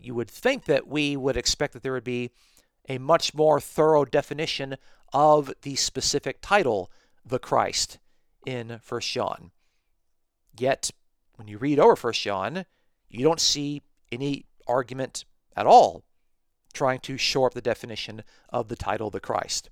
you 0.01 0.15
would 0.15 0.31
think 0.31 0.65
that 0.65 0.87
we 0.87 1.17
would 1.17 1.37
expect 1.37 1.73
that 1.73 1.83
there 1.83 1.93
would 1.93 2.05
be 2.05 2.31
a 2.89 2.99
much 2.99 3.35
more 3.35 3.61
thorough 3.61 4.05
definition 4.05 4.77
of 5.13 5.53
the 5.63 5.77
specific 5.77 6.39
title, 6.43 6.91
the 7.25 7.39
Christ, 7.39 7.99
in 8.45 8.81
1 8.87 9.01
John. 9.01 9.51
Yet, 10.59 10.91
when 11.37 11.49
you 11.49 11.59
read 11.59 11.79
over 11.79 11.97
1 11.97 12.13
John, 12.15 12.67
you 13.09 13.25
don't 13.25 13.41
see 13.41 13.83
any 14.11 14.47
argument 14.67 15.25
at 15.57 15.67
all 15.67 16.05
trying 16.75 17.01
to 17.01 17.17
shore 17.17 17.47
up 17.47 17.55
the 17.55 17.61
definition 17.61 18.23
of 18.51 18.69
the 18.69 18.77
title, 18.77 19.11
the 19.11 19.21
Christ. 19.21 19.71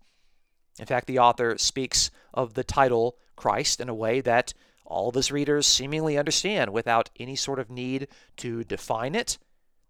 In 0.79 0.87
fact, 0.87 1.07
the 1.07 1.18
author 1.18 1.57
speaks 1.59 2.11
of 2.35 2.55
the 2.55 2.64
title 2.64 3.16
Christ 3.37 3.81
in 3.81 3.88
a 3.88 3.94
way 3.94 4.20
that 4.22 4.55
all 4.85 5.09
of 5.09 5.14
his 5.14 5.31
readers 5.31 5.66
seemingly 5.66 6.16
understand 6.18 6.72
without 6.72 7.11
any 7.18 7.37
sort 7.37 7.59
of 7.59 7.70
need 7.70 8.09
to 8.38 8.64
define 8.64 9.14
it 9.14 9.38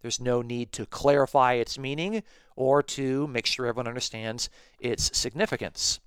there's 0.06 0.20
no 0.20 0.40
need 0.40 0.70
to 0.70 0.86
clarify 0.86 1.54
its 1.54 1.78
meaning 1.78 2.22
or 2.54 2.80
to 2.80 3.26
make 3.26 3.44
sure 3.44 3.66
everyone 3.66 3.88
understands 3.88 4.48
its 4.78 5.16
significance. 5.18 5.98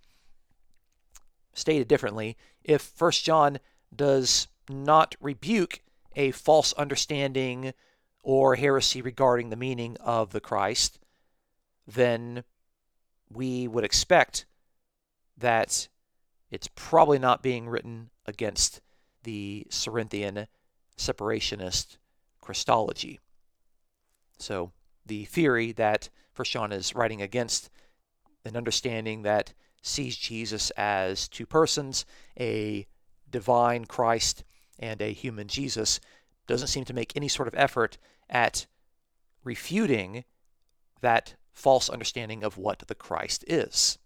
Stated 1.54 1.90
differently, 1.90 2.38
if 2.64 2.94
1 2.98 3.12
John 3.12 3.60
does 3.94 4.48
not 4.70 5.16
rebuke 5.20 5.82
a 6.16 6.32
false 6.32 6.72
understanding 6.74 7.74
or 8.22 8.56
heresy 8.56 9.02
regarding 9.02 9.50
the 9.50 9.56
meaning 9.56 9.98
of 10.00 10.32
the 10.32 10.42
Christ, 10.42 11.00
then 11.88 12.44
we 13.32 13.68
would 13.68 13.84
expect 13.84 14.46
that 15.38 15.88
it's 16.52 16.70
probably 16.76 17.20
not 17.20 17.44
being 17.44 17.70
written 17.70 18.10
against 18.26 18.82
the 19.24 19.66
Cerinthian 19.70 20.48
separationist 20.98 21.98
Christology. 22.42 23.20
So 24.38 24.72
the 25.06 25.26
theory 25.26 25.72
that 25.74 26.10
John 26.44 26.72
is 26.72 26.96
writing 26.96 27.22
against 27.22 27.70
an 28.46 28.56
understanding 28.56 29.24
that 29.24 29.54
sees 29.82 30.16
Jesus 30.16 30.72
as 30.72 31.28
two 31.28 31.46
persons, 31.46 32.06
a 32.40 32.88
divine 33.30 33.86
Christ 33.86 34.46
and 34.78 35.02
a 35.02 35.12
human 35.12 35.48
Jesus, 35.48 36.00
doesn't 36.50 36.68
seem 36.68 36.84
to 36.86 36.94
make 36.94 37.14
any 37.16 37.28
sort 37.28 37.48
of 37.48 37.54
effort 37.56 37.98
at 38.30 38.66
refuting 39.44 40.26
that 41.02 41.36
false 41.54 41.90
understanding 41.90 42.44
of 42.44 42.58
what 42.58 42.80
the 42.88 42.96
Christ 42.96 43.46
is. 43.48 44.00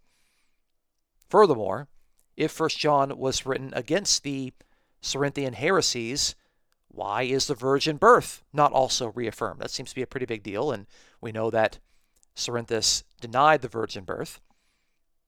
Furthermore, 1.29 1.87
if 2.35 2.51
First 2.51 2.77
John 2.77 3.17
was 3.17 3.45
written 3.45 3.71
against 3.73 4.23
the 4.23 4.53
Cerinthian 5.01 5.53
heresies, 5.53 6.35
why 6.89 7.23
is 7.23 7.47
the 7.47 7.55
virgin 7.55 7.97
birth 7.97 8.43
not 8.51 8.73
also 8.73 9.07
reaffirmed? 9.11 9.61
That 9.61 9.71
seems 9.71 9.89
to 9.89 9.95
be 9.95 10.01
a 10.01 10.07
pretty 10.07 10.25
big 10.25 10.43
deal, 10.43 10.71
and 10.71 10.85
we 11.21 11.31
know 11.31 11.49
that 11.49 11.79
Cerinthus 12.35 13.03
denied 13.21 13.61
the 13.61 13.67
virgin 13.67 14.03
birth. 14.03 14.41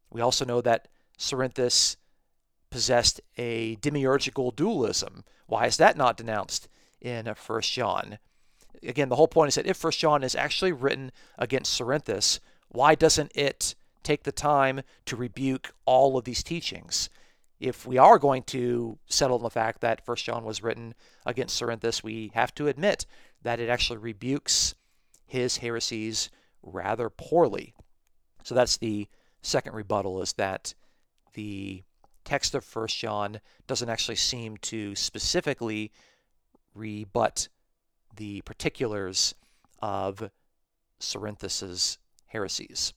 We 0.09 0.21
also 0.21 0.45
know 0.45 0.61
that 0.61 0.89
Cerinthus 1.17 1.95
possessed 2.69 3.21
a 3.37 3.77
demiurgical 3.77 4.53
dualism. 4.53 5.23
Why 5.47 5.65
is 5.65 5.77
that 5.77 5.97
not 5.97 6.17
denounced 6.17 6.67
in 7.05 7.33
First 7.35 7.71
John? 7.71 8.17
Again, 8.83 9.09
the 9.09 9.15
whole 9.15 9.27
point 9.27 9.49
is 9.49 9.55
that 9.55 9.67
if 9.67 9.77
First 9.77 9.99
John 9.99 10.23
is 10.23 10.35
actually 10.35 10.71
written 10.71 11.11
against 11.37 11.79
Cerinthus, 11.79 12.39
why 12.69 12.95
doesn't 12.95 13.31
it 13.35 13.75
take 14.03 14.23
the 14.23 14.31
time 14.31 14.81
to 15.05 15.15
rebuke 15.15 15.73
all 15.85 16.17
of 16.17 16.25
these 16.25 16.43
teachings? 16.43 17.09
if 17.59 17.85
we 17.85 17.97
are 17.97 18.19
going 18.19 18.43
to 18.43 18.97
settle 19.07 19.37
on 19.37 19.43
the 19.43 19.49
fact 19.49 19.81
that 19.81 20.05
First 20.05 20.25
John 20.25 20.43
was 20.43 20.61
written 20.61 20.93
against 21.25 21.59
Cerinthus, 21.59 22.03
we 22.03 22.31
have 22.33 22.53
to 22.55 22.67
admit 22.67 23.05
that 23.41 23.59
it 23.59 23.69
actually 23.69 23.97
rebukes 23.97 24.75
his 25.25 25.57
heresies 25.57 26.29
rather 26.61 27.09
poorly. 27.09 27.73
So 28.43 28.55
that's 28.55 28.77
the 28.77 29.07
second 29.41 29.73
rebuttal 29.73 30.21
is 30.21 30.33
that 30.33 30.73
the 31.33 31.83
text 32.23 32.55
of 32.55 32.63
First 32.63 32.97
John 32.97 33.39
doesn't 33.67 33.89
actually 33.89 34.15
seem 34.15 34.57
to 34.57 34.95
specifically 34.95 35.91
rebut 36.75 37.47
the 38.15 38.41
particulars 38.41 39.33
of 39.81 40.29
Cerinthus's 40.99 41.97
heresies. 42.27 42.93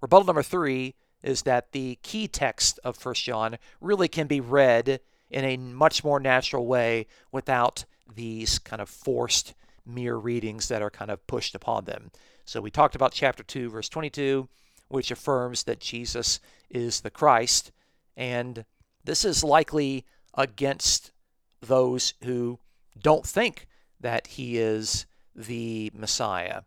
Rebuttal 0.00 0.26
number 0.26 0.42
three 0.42 0.94
is 1.22 1.42
that 1.42 1.72
the 1.72 1.98
key 2.02 2.26
text 2.26 2.80
of 2.82 2.96
First 2.96 3.22
John 3.24 3.58
really 3.80 4.08
can 4.08 4.26
be 4.26 4.40
read 4.40 5.00
in 5.28 5.44
a 5.44 5.56
much 5.58 6.02
more 6.02 6.18
natural 6.18 6.66
way 6.66 7.06
without 7.30 7.84
these 8.14 8.58
kind 8.58 8.80
of 8.80 8.88
forced 8.88 9.54
mirror 9.86 10.18
readings 10.18 10.68
that 10.68 10.82
are 10.82 10.90
kind 10.90 11.10
of 11.10 11.26
pushed 11.26 11.54
upon 11.54 11.84
them. 11.84 12.10
So 12.44 12.60
we 12.60 12.70
talked 12.70 12.94
about 12.94 13.12
chapter 13.12 13.42
2, 13.42 13.70
verse 13.70 13.88
22. 13.88 14.48
which 14.90 15.12
affirms 15.12 15.62
that 15.64 15.80
Jesus 15.80 16.40
is 16.68 17.00
the 17.00 17.10
Christ. 17.10 17.70
And 18.16 18.64
this 19.04 19.24
is 19.24 19.44
likely 19.44 20.04
against 20.34 21.12
those 21.60 22.14
who 22.24 22.58
don't 23.02 23.26
think 23.26 23.66
that 24.00 24.26
he 24.26 24.58
is 24.58 25.06
the 25.34 25.90
Messiah. 25.94 26.62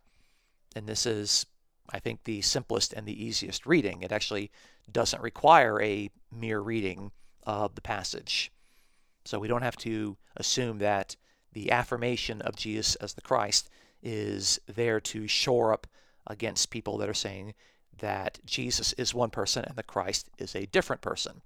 And 0.76 0.86
this 0.86 1.06
is, 1.06 1.46
I 1.90 1.98
think, 1.98 2.24
the 2.24 2.42
simplest 2.42 2.92
and 2.92 3.06
the 3.06 3.24
easiest 3.24 3.66
reading. 3.66 4.02
It 4.02 4.12
actually 4.12 4.50
doesn't 4.90 5.22
require 5.22 5.80
a 5.80 6.10
mirror 6.32 6.62
reading 6.62 7.12
of 7.44 7.74
the 7.74 7.80
passage. 7.80 8.52
So 9.24 9.38
we 9.38 9.48
don't 9.48 9.62
have 9.62 9.76
to 9.78 10.16
assume 10.36 10.78
that 10.78 11.16
the 11.52 11.70
affirmation 11.70 12.42
of 12.42 12.56
Jesus 12.56 12.96
as 12.96 13.14
the 13.14 13.20
Christ 13.20 13.70
is 14.02 14.60
there 14.66 15.00
to 15.00 15.26
shore 15.26 15.72
up 15.72 15.86
against 16.26 16.70
people 16.70 16.98
that 16.98 17.08
are 17.08 17.14
saying 17.14 17.54
that 17.98 18.38
Jesus 18.44 18.92
is 18.94 19.14
one 19.14 19.30
person 19.30 19.64
and 19.66 19.76
the 19.76 19.82
Christ 19.82 20.28
is 20.38 20.54
a 20.54 20.66
different 20.66 21.00
person. 21.00 21.42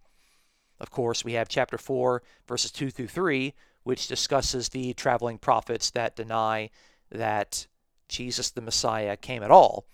Of 0.81 0.91
course, 0.91 1.25
we 1.25 1.35
have 1.35 1.49
chapter 1.49 1.77
4, 1.77 2.23
verses 2.47 2.71
2 2.71 2.91
through 2.91 3.09
3, 3.09 3.55
which 3.89 4.07
discusses 4.07 4.69
the 4.69 4.93
traveling 4.93 5.39
prophets 5.39 5.89
that 5.93 6.15
deny 6.15 6.69
that 7.11 7.67
Jesus 8.07 8.51
the 8.51 8.61
Messiah 8.61 9.17
came 9.17 9.43
at 9.43 9.51
all, 9.51 9.87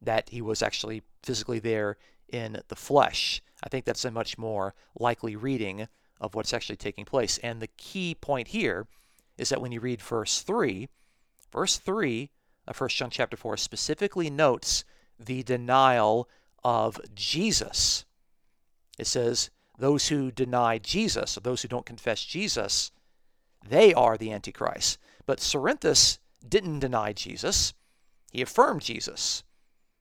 that 0.00 0.28
he 0.28 0.40
was 0.40 0.62
actually 0.62 1.02
physically 1.24 1.58
there 1.58 1.96
in 2.28 2.62
the 2.68 2.76
flesh. 2.76 3.42
I 3.64 3.68
think 3.68 3.84
that's 3.84 4.04
a 4.04 4.12
much 4.12 4.38
more 4.38 4.76
likely 4.94 5.34
reading 5.34 5.88
of 6.20 6.36
what's 6.36 6.54
actually 6.54 6.76
taking 6.76 7.04
place. 7.04 7.36
And 7.38 7.60
the 7.60 7.66
key 7.66 8.14
point 8.14 8.46
here 8.46 8.86
is 9.36 9.48
that 9.48 9.60
when 9.60 9.72
you 9.72 9.80
read 9.80 10.00
verse 10.00 10.40
3, 10.40 10.88
verse 11.50 11.78
3 11.78 12.30
of 12.68 12.80
1 12.80 12.90
John 12.90 13.10
chapter 13.10 13.36
4 13.36 13.56
specifically 13.56 14.30
notes 14.30 14.84
the 15.18 15.42
denial 15.42 16.28
of 16.62 17.00
Jesus. 17.12 18.04
It 19.00 19.08
says, 19.08 19.50
those 19.82 20.06
who 20.06 20.30
deny 20.30 20.78
Jesus, 20.78 21.36
or 21.36 21.40
those 21.40 21.62
who 21.62 21.68
don't 21.68 21.84
confess 21.84 22.22
Jesus, 22.22 22.92
they 23.68 23.92
are 23.92 24.16
the 24.16 24.30
Antichrist. 24.30 24.96
But 25.26 25.40
Cerinthus 25.40 26.18
didn't 26.48 26.78
deny 26.78 27.12
Jesus, 27.12 27.74
he 28.30 28.42
affirmed 28.42 28.82
Jesus. 28.82 29.42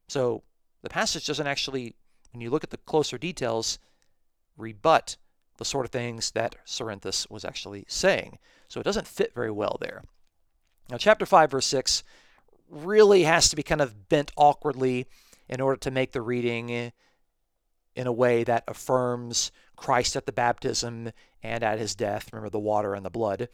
So 0.07 0.43
the 0.83 0.89
passage 0.89 1.25
doesn't 1.25 1.47
actually, 1.47 1.95
when 2.31 2.41
you 2.41 2.51
look 2.51 2.63
at 2.63 2.69
the 2.69 2.77
closer 2.77 3.17
details, 3.17 3.79
rebut 4.55 5.17
the 5.57 5.65
sort 5.65 5.87
of 5.87 5.91
things 5.91 6.29
that 6.31 6.57
Cerinthus 6.63 7.27
was 7.31 7.43
actually 7.43 7.85
saying. 7.87 8.37
So 8.67 8.79
it 8.79 8.83
doesn't 8.83 9.07
fit 9.07 9.33
very 9.33 9.51
well 9.51 9.77
there. 9.81 10.03
Now, 10.91 10.97
chapter 10.97 11.25
5, 11.25 11.49
verse 11.49 11.65
6 11.65 12.03
really 12.69 13.23
has 13.23 13.49
to 13.49 13.55
be 13.55 13.63
kind 13.63 13.81
of 13.81 14.09
bent 14.09 14.31
awkwardly 14.37 15.07
in 15.49 15.59
order 15.59 15.77
to 15.77 15.89
make 15.89 16.11
the 16.11 16.21
reading 16.21 16.91
in 17.95 18.07
a 18.07 18.11
way 18.11 18.43
that 18.43 18.63
affirms 18.67 19.51
Christ 19.75 20.15
at 20.15 20.25
the 20.25 20.31
baptism 20.31 21.11
and 21.43 21.63
at 21.63 21.79
his 21.79 21.95
death. 21.95 22.29
Remember 22.31 22.49
the 22.49 22.59
water 22.59 22.93
and 22.93 23.05
the 23.05 23.09
blood. 23.09 23.49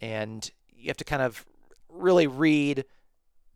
And 0.00 0.50
you 0.74 0.88
have 0.88 0.96
to 0.96 1.04
kind 1.04 1.22
of 1.22 1.44
really 1.88 2.26
read 2.26 2.84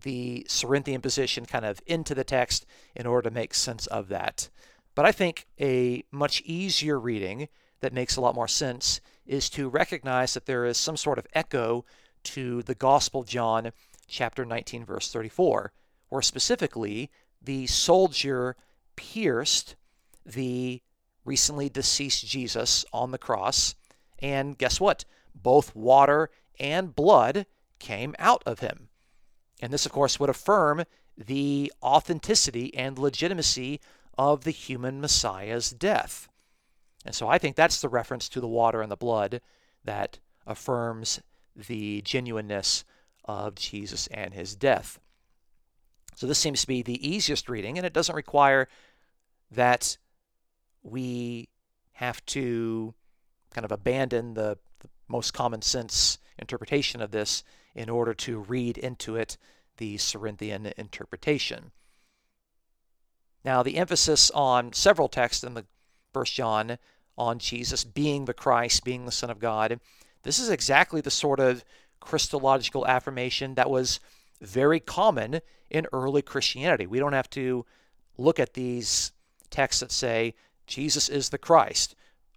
the 0.02 0.46
Cerinthian 0.48 1.00
position 1.00 1.46
kind 1.46 1.64
of 1.64 1.80
into 1.86 2.14
the 2.14 2.24
text 2.24 2.66
in 2.94 3.06
order 3.06 3.28
to 3.28 3.34
make 3.34 3.54
sense 3.54 3.86
of 3.86 4.08
that. 4.08 4.48
But 4.94 5.06
I 5.06 5.12
think 5.12 5.46
a 5.60 6.04
much 6.10 6.42
easier 6.44 6.98
reading 6.98 7.48
that 7.80 7.92
makes 7.92 8.16
a 8.16 8.20
lot 8.20 8.34
more 8.34 8.48
sense 8.48 9.00
is 9.26 9.50
to 9.50 9.68
recognize 9.68 10.34
that 10.34 10.46
there 10.46 10.64
is 10.64 10.78
some 10.78 10.96
sort 10.96 11.18
of 11.18 11.26
echo 11.34 11.84
to 12.24 12.62
the 12.62 12.74
Gospel 12.74 13.20
of 13.20 13.28
John, 13.28 13.72
chapter 14.06 14.44
19, 14.44 14.84
verse 14.84 15.10
34, 15.12 15.72
where 16.08 16.22
specifically 16.22 17.10
the 17.42 17.66
soldier 17.66 18.56
pierced 18.96 19.76
the 20.26 20.82
recently 21.24 21.68
deceased 21.68 22.26
Jesus 22.26 22.84
on 22.92 23.10
the 23.10 23.18
cross. 23.18 23.74
And 24.18 24.58
guess 24.58 24.80
what? 24.80 25.04
Both 25.34 25.74
water 25.74 26.30
and 26.58 26.94
blood 26.94 27.46
came 27.78 28.14
out 28.18 28.42
of 28.44 28.60
him. 28.60 28.88
And 29.60 29.72
this, 29.72 29.86
of 29.86 29.92
course, 29.92 30.20
would 30.20 30.30
affirm 30.30 30.84
the 31.16 31.72
authenticity 31.82 32.74
and 32.74 32.98
legitimacy 32.98 33.80
of 34.18 34.44
the 34.44 34.50
human 34.50 35.00
Messiah's 35.00 35.70
death. 35.70 36.28
And 37.04 37.14
so 37.14 37.28
I 37.28 37.38
think 37.38 37.56
that's 37.56 37.80
the 37.80 37.88
reference 37.88 38.28
to 38.30 38.40
the 38.40 38.48
water 38.48 38.82
and 38.82 38.90
the 38.90 38.96
blood 38.96 39.40
that 39.84 40.18
affirms 40.46 41.20
the 41.54 42.02
genuineness 42.02 42.84
of 43.24 43.54
Jesus 43.54 44.06
and 44.08 44.34
his 44.34 44.54
death. 44.54 44.98
So 46.14 46.26
this 46.26 46.38
seems 46.38 46.62
to 46.62 46.66
be 46.66 46.82
the 46.82 47.06
easiest 47.06 47.48
reading, 47.48 47.76
and 47.76 47.86
it 47.86 47.92
doesn't 47.92 48.14
require 48.14 48.68
that 49.50 49.98
we 50.87 51.49
have 51.92 52.25
to 52.27 52.94
kind 53.53 53.64
of 53.64 53.72
abandon 53.72 54.35
the, 54.35 54.59
the 54.81 54.88
most 55.09 55.33
common 55.33 55.62
sense 55.62 56.18
interpretation 56.38 57.01
of 57.01 57.11
this 57.11 57.42
in 57.75 57.88
order 57.88 58.14
to 58.14 58.40
read 58.40 58.79
into 58.79 59.16
it 59.16 59.37
the 59.79 59.96
Cerinthian 59.96 60.72
interpretation. 60.77 61.72
Now, 63.44 63.62
the 63.62 63.77
emphasis 63.77 64.31
on 64.33 64.72
several 64.72 65.09
texts 65.09 65.44
in 65.44 65.55
the 65.55 65.66
First 66.12 66.35
John 66.35 66.79
on 67.16 67.38
Jesus 67.38 67.85
being 67.85 68.25
the 68.25 68.35
Christ, 68.35 68.85
being 68.85 69.07
the 69.07 69.12
Son 69.12 69.31
of 69.31 69.38
God, 69.38 69.81
this 70.22 70.38
is 70.38 70.51
exactly 70.51 71.01
the 71.01 71.11
sort 71.11 71.40
of 71.40 71.64
Christological 72.01 72.87
affirmation 72.87 73.55
that 73.55 73.70
was 73.70 74.01
very 74.40 74.81
common 74.81 75.40
in 75.70 75.87
early 75.92 76.22
Christianity. 76.22 76.87
We 76.87 76.99
don't 76.99 77.12
have 77.12 77.31
to 77.31 77.64
look 78.18 78.38
at 78.38 78.55
these 78.55 79.12
texts 79.51 79.81
that 79.81 79.92
say 79.92 80.35
Jesus 80.66 81.09
is 81.09 81.29
the 81.29 81.38
Christ 81.38 81.94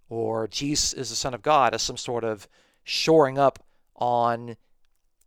or 0.08 0.48
Jesus 0.48 0.92
is 0.92 1.10
the 1.10 1.16
Son 1.16 1.34
of 1.34 1.42
God 1.42 1.74
as 1.74 1.82
some 1.82 1.96
sort 1.96 2.24
of 2.24 2.48
shoring 2.84 3.38
up 3.38 3.64
on 3.96 4.56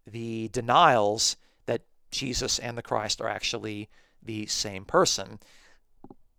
the 0.06 0.50
denials 0.50 1.38
that 1.66 1.82
Jesus 2.12 2.60
and 2.60 2.78
the 2.78 2.82
Christ 2.82 3.22
are 3.22 3.30
actually 3.30 3.90
the 4.22 4.46
same 4.48 4.86
person. 4.86 5.40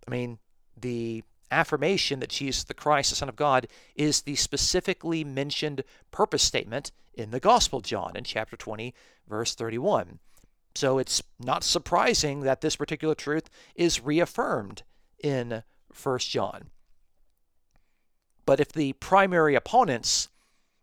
I 0.06 0.10
mean, 0.10 0.38
the 0.76 1.24
affirmation 1.50 2.20
that 2.20 2.30
Jesus 2.30 2.64
the 2.64 2.74
Christ, 2.74 3.10
the 3.10 3.16
Son 3.16 3.28
of 3.28 3.36
God, 3.36 3.66
is 3.94 4.22
the 4.22 4.34
specifically 4.36 5.24
mentioned 5.24 5.84
purpose 6.10 6.42
statement 6.42 6.92
in 7.14 7.30
the 7.30 7.40
Gospel 7.40 7.80
John 7.80 8.12
in 8.16 8.24
chapter 8.24 8.56
20, 8.56 8.94
verse 9.28 9.54
31. 9.54 10.18
So 10.74 10.98
it's 10.98 11.22
not 11.38 11.62
surprising 11.62 12.40
that 12.40 12.60
this 12.60 12.76
particular 12.76 13.14
truth 13.14 13.48
is 13.76 14.02
reaffirmed 14.02 14.82
in 15.22 15.62
1 16.00 16.18
John. 16.20 16.70
But 18.46 18.60
if 18.60 18.72
the 18.72 18.92
primary 18.94 19.54
opponents 19.54 20.28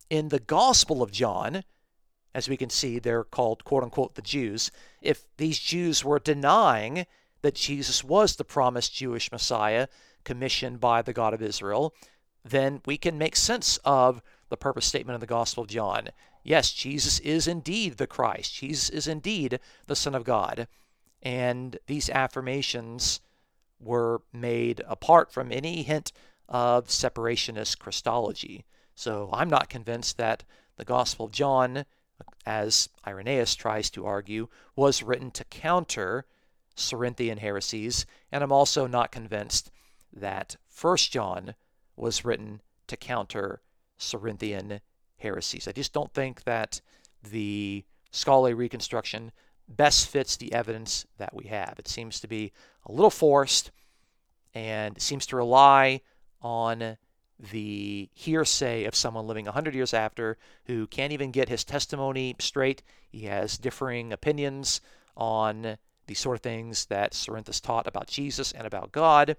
in 0.10 0.30
the 0.30 0.39
Gospel 0.39 1.02
of 1.02 1.12
John, 1.12 1.63
as 2.34 2.50
we 2.50 2.58
can 2.58 2.69
see, 2.69 3.00
they're 3.00 3.24
called 3.24 3.63
quote 3.63 3.84
unquote 3.84 4.15
the 4.15 4.21
Jews, 4.21 4.71
if 5.02 5.26
these 5.38 5.60
Jews 5.60 6.04
were 6.04 6.19
denying 6.19 7.06
that 7.41 7.56
Jesus 7.56 8.04
was 8.04 8.36
the 8.36 8.43
promised 8.43 8.93
Jewish 8.93 9.32
Messiah 9.32 9.88
commissioned 10.24 10.80
by 10.80 11.02
the 11.02 11.13
God 11.13 11.34
of 11.34 11.41
Israel, 11.41 11.93
then 12.43 12.82
we 12.86 12.97
can 12.97 13.17
make 13.17 13.36
sense 13.36 13.78
of 13.86 14.21
the 14.50 14.58
purpose 14.58 14.86
statement 14.86 15.15
of 15.15 15.21
the 15.21 15.28
Gospel 15.28 15.63
of 15.63 15.69
John. 15.69 16.10
Yes, 16.43 16.71
Jesus 16.71 17.19
is 17.19 17.47
indeed 17.47 17.97
the 17.97 18.08
Christ. 18.08 18.56
Jesus 18.56 18.89
is 18.89 19.08
indeed 19.08 19.60
the 19.88 19.95
Son 19.95 20.15
of 20.15 20.24
God. 20.24 20.67
And 21.21 21.78
these 21.86 22.10
affirmations 22.10 23.21
were 23.82 24.22
made 24.32 24.82
apart 24.88 25.32
from 25.32 25.52
any 25.52 25.84
hint 25.84 26.12
of 26.48 26.88
separationist 26.88 27.80
Christology. 27.80 28.65
So 28.96 29.30
I'm 29.34 29.50
not 29.50 29.70
convinced 29.70 30.17
that 30.17 30.44
the 30.78 30.86
Gospel 30.86 31.26
of 31.26 31.32
John, 31.32 31.86
as 32.46 32.89
Irenaeus 33.08 33.56
tries 33.56 33.89
to 33.91 34.06
argue, 34.06 34.48
was 34.76 35.04
written 35.04 35.32
to 35.32 35.44
counter 35.46 36.26
Cerinthian 36.76 37.39
heresies, 37.39 38.05
and 38.32 38.43
I'm 38.43 38.51
also 38.51 38.88
not 38.88 39.12
convinced 39.12 39.72
that 40.14 40.55
First 40.68 41.12
John 41.12 41.55
was 41.95 42.26
written 42.26 42.62
to 42.88 42.97
counter 42.97 43.62
Cerinthian 43.97 44.82
heresies. 45.18 45.68
I 45.68 45.72
just 45.72 45.93
don't 45.93 46.14
think 46.14 46.43
that 46.43 46.82
the 47.24 47.86
scholarly 48.12 48.53
reconstruction 48.53 49.32
best 49.68 50.08
fits 50.08 50.36
the 50.36 50.51
evidence 50.53 51.05
that 51.18 51.34
we 51.34 51.45
have. 51.45 51.76
It 51.78 51.88
seems 51.88 52.20
to 52.20 52.28
be 52.28 52.51
a 52.86 52.91
little 52.91 53.10
forced 53.10 53.72
and 54.54 55.02
seems 55.02 55.26
to 55.28 55.36
rely 55.36 56.02
on 56.41 56.97
the 57.52 58.10
hearsay 58.14 58.84
of 58.86 58.95
someone 58.95 59.26
living 59.26 59.45
100 59.45 59.74
years 59.74 59.93
after 59.93 60.38
who 60.66 60.86
can't 60.88 61.14
even 61.14 61.32
get 61.32 61.49
his 61.49 61.64
testimony 61.64 62.36
straight. 62.39 62.84
He 63.10 63.24
has 63.24 63.58
differing 63.58 64.14
opinions 64.14 64.82
on 65.18 65.78
the 66.08 66.14
sort 66.14 66.36
of 66.36 66.41
things 66.41 66.86
that 66.86 67.14
Cerinthus 67.14 67.62
taught 67.62 67.88
about 67.88 68.08
Jesus 68.08 68.52
and 68.52 68.68
about 68.68 68.91
God. 68.91 69.38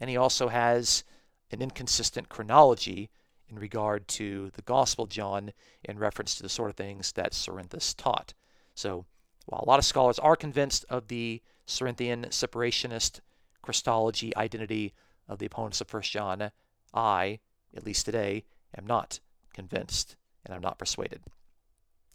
And 0.00 0.08
he 0.08 0.16
also 0.16 0.48
has 0.48 1.04
an 1.50 1.60
inconsistent 1.60 2.28
chronology 2.28 3.10
in 3.48 3.58
regard 3.58 4.06
to 4.08 4.50
the 4.54 4.62
Gospel 4.62 5.06
John 5.06 5.52
in 5.84 5.98
reference 5.98 6.34
to 6.36 6.42
the 6.42 6.48
sort 6.48 6.70
of 6.70 6.76
things 6.76 7.12
that 7.12 7.32
Cerinthus 7.32 7.94
taught. 7.96 8.34
So 8.74 9.06
While 9.48 9.62
a 9.64 9.68
lot 9.68 9.78
of 9.78 9.86
scholars 9.86 10.18
are 10.18 10.36
convinced 10.36 10.84
of 10.90 11.08
the 11.08 11.40
Cerinthian 11.66 12.26
separationist 12.26 13.20
Christology 13.68 14.34
identity 14.34 14.94
of 15.28 15.38
the 15.38 15.44
opponents 15.44 15.82
of 15.82 15.92
1 15.92 16.02
John, 16.04 16.52
I, 16.94 17.38
at 17.76 17.84
least 17.84 18.06
today, 18.06 18.46
am 18.74 18.86
not 18.86 19.20
convinced 19.52 20.16
and 20.42 20.54
I'm 20.54 20.62
not 20.62 20.78
persuaded. 20.78 21.20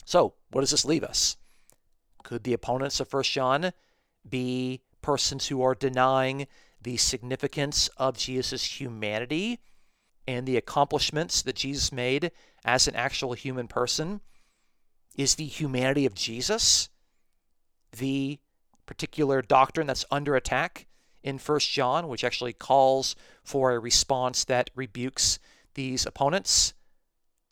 So, 0.04 0.34
what 0.50 0.62
does 0.62 0.72
this 0.72 0.84
leave 0.84 1.04
us? 1.04 1.38
Could 2.24 2.44
the 2.44 2.54
opponents 2.54 3.00
of 3.00 3.14
1 3.14 3.22
John 3.22 3.72
be 4.28 4.82
persons 5.04 5.46
who 5.46 5.62
are 5.62 5.76
denying 5.76 6.48
the 6.82 6.98
significance 6.98 7.88
of 7.98 8.18
Jesus' 8.18 8.82
humanity 8.82 9.60
and 10.28 10.48
the 10.48 10.58
accomplishments 10.58 11.44
that 11.44 11.58
Jesus 11.58 11.92
made 11.92 12.32
as 12.66 12.88
an 12.88 12.96
actual 12.96 13.34
human 13.34 13.68
person? 13.68 14.22
Is 15.16 15.36
the 15.36 15.46
humanity 15.46 16.08
of 16.08 16.16
Jesus 16.16 16.90
the 17.96 18.40
particular 18.88 19.44
doctrine 19.44 19.86
that's 19.86 20.04
under 20.10 20.36
attack 20.36 20.88
in 21.24 21.40
1 21.40 21.60
John, 21.60 22.08
which 22.08 22.24
actually 22.24 22.54
calls 22.54 23.16
for 23.44 23.72
a 23.72 23.80
response 23.80 24.44
that 24.46 24.70
rebukes 24.76 25.40
these 25.74 26.06
opponents? 26.06 26.74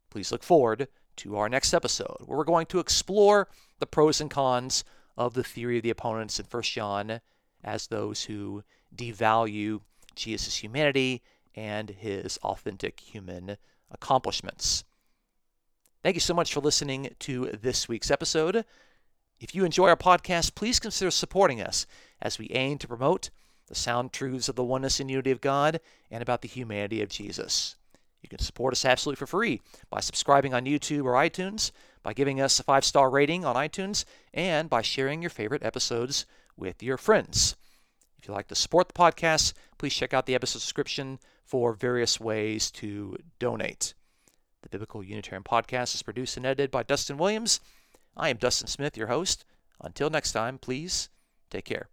Please 0.10 0.32
look 0.32 0.44
forward 0.44 0.88
to 1.18 1.38
our 1.38 1.50
next 1.50 1.74
episode, 1.74 2.18
where 2.26 2.38
we're 2.38 2.44
going 2.44 2.66
to 2.68 2.80
explore 2.80 3.48
the 3.80 3.86
pros 3.86 4.22
and 4.22 4.30
cons 4.30 4.84
of 5.18 5.34
the 5.34 5.44
theory 5.44 5.78
of 5.78 5.84
the 5.84 5.90
opponents 5.90 6.40
in 6.40 6.46
1 6.50 6.64
John 6.64 7.22
as 7.64 7.88
those 7.88 8.24
who 8.24 8.64
devalue 8.96 9.82
Jesus' 10.16 10.58
humanity 10.58 11.22
and 11.56 11.90
his 11.90 12.38
authentic 12.38 13.00
human 13.00 13.58
accomplishments. 13.90 14.84
Thank 16.04 16.16
you 16.16 16.22
so 16.22 16.34
much 16.34 16.54
for 16.54 16.60
listening 16.60 17.14
to 17.20 17.52
this 17.62 17.88
week's 17.88 18.10
episode. 18.10 18.66
If 19.40 19.54
you 19.54 19.66
enjoy 19.66 19.90
our 19.90 19.98
podcast, 19.98 20.56
please 20.56 20.80
consider 20.80 21.12
supporting 21.12 21.62
us 21.62 21.86
as 22.22 22.40
we 22.40 22.50
aim 22.52 22.78
to 22.80 22.88
promote 22.88 23.30
the 23.72 23.78
sound 23.78 24.12
truths 24.12 24.50
of 24.50 24.58
the 24.58 24.64
oneness 24.64 25.00
and 25.00 25.10
unity 25.10 25.32
of 25.32 25.40
God 25.40 25.80
and 26.12 26.22
about 26.22 26.42
the 26.42 26.50
humanity 26.50 27.02
of 27.02 27.08
Jesus. 27.08 27.78
You 28.22 28.28
can 28.28 28.40
support 28.40 28.74
us 28.74 28.84
absolutely 28.84 29.20
for 29.20 29.28
free 29.28 29.62
by 29.90 30.02
subscribing 30.02 30.54
on 30.54 30.66
YouTube 30.66 31.06
or 31.06 31.14
iTunes, 31.14 31.72
by 32.04 32.12
giving 32.12 32.42
us 32.42 32.60
a 32.60 32.64
five 32.64 32.84
star 32.84 33.10
rating 33.10 33.46
on 33.46 33.56
iTunes, 33.56 34.04
and 34.34 34.70
by 34.70 34.82
sharing 34.82 35.22
your 35.22 35.30
favorite 35.30 35.64
episodes 35.64 36.26
with 36.58 36.84
your 36.84 36.98
friends. 36.98 37.56
If 38.20 38.28
you'd 38.28 38.34
like 38.34 38.50
to 38.50 38.56
support 38.56 38.90
the 38.90 38.94
podcast, 38.94 39.54
please 39.78 39.94
check 39.94 40.14
out 40.14 40.26
the 40.26 40.36
episode 40.36 40.60
description 40.60 41.20
for 41.46 41.72
various 41.72 42.20
ways 42.20 42.72
to 42.72 43.16
donate. 43.40 43.94
The 44.64 44.70
Biblical 44.70 45.02
Unitarian 45.02 45.44
Podcast 45.44 45.96
is 45.96 46.04
produced 46.04 46.36
and 46.36 46.46
edited 46.46 46.72
by 46.72 46.84
Dustin 46.84 47.18
Williams. 47.18 47.62
I 48.18 48.28
am 48.28 48.38
Dustin 48.38 48.68
Smith, 48.68 48.98
your 48.98 49.08
host. 49.08 49.46
Until 49.80 50.10
next 50.10 50.34
time, 50.34 50.58
please 50.58 51.08
take 51.50 51.66
care. 51.66 51.88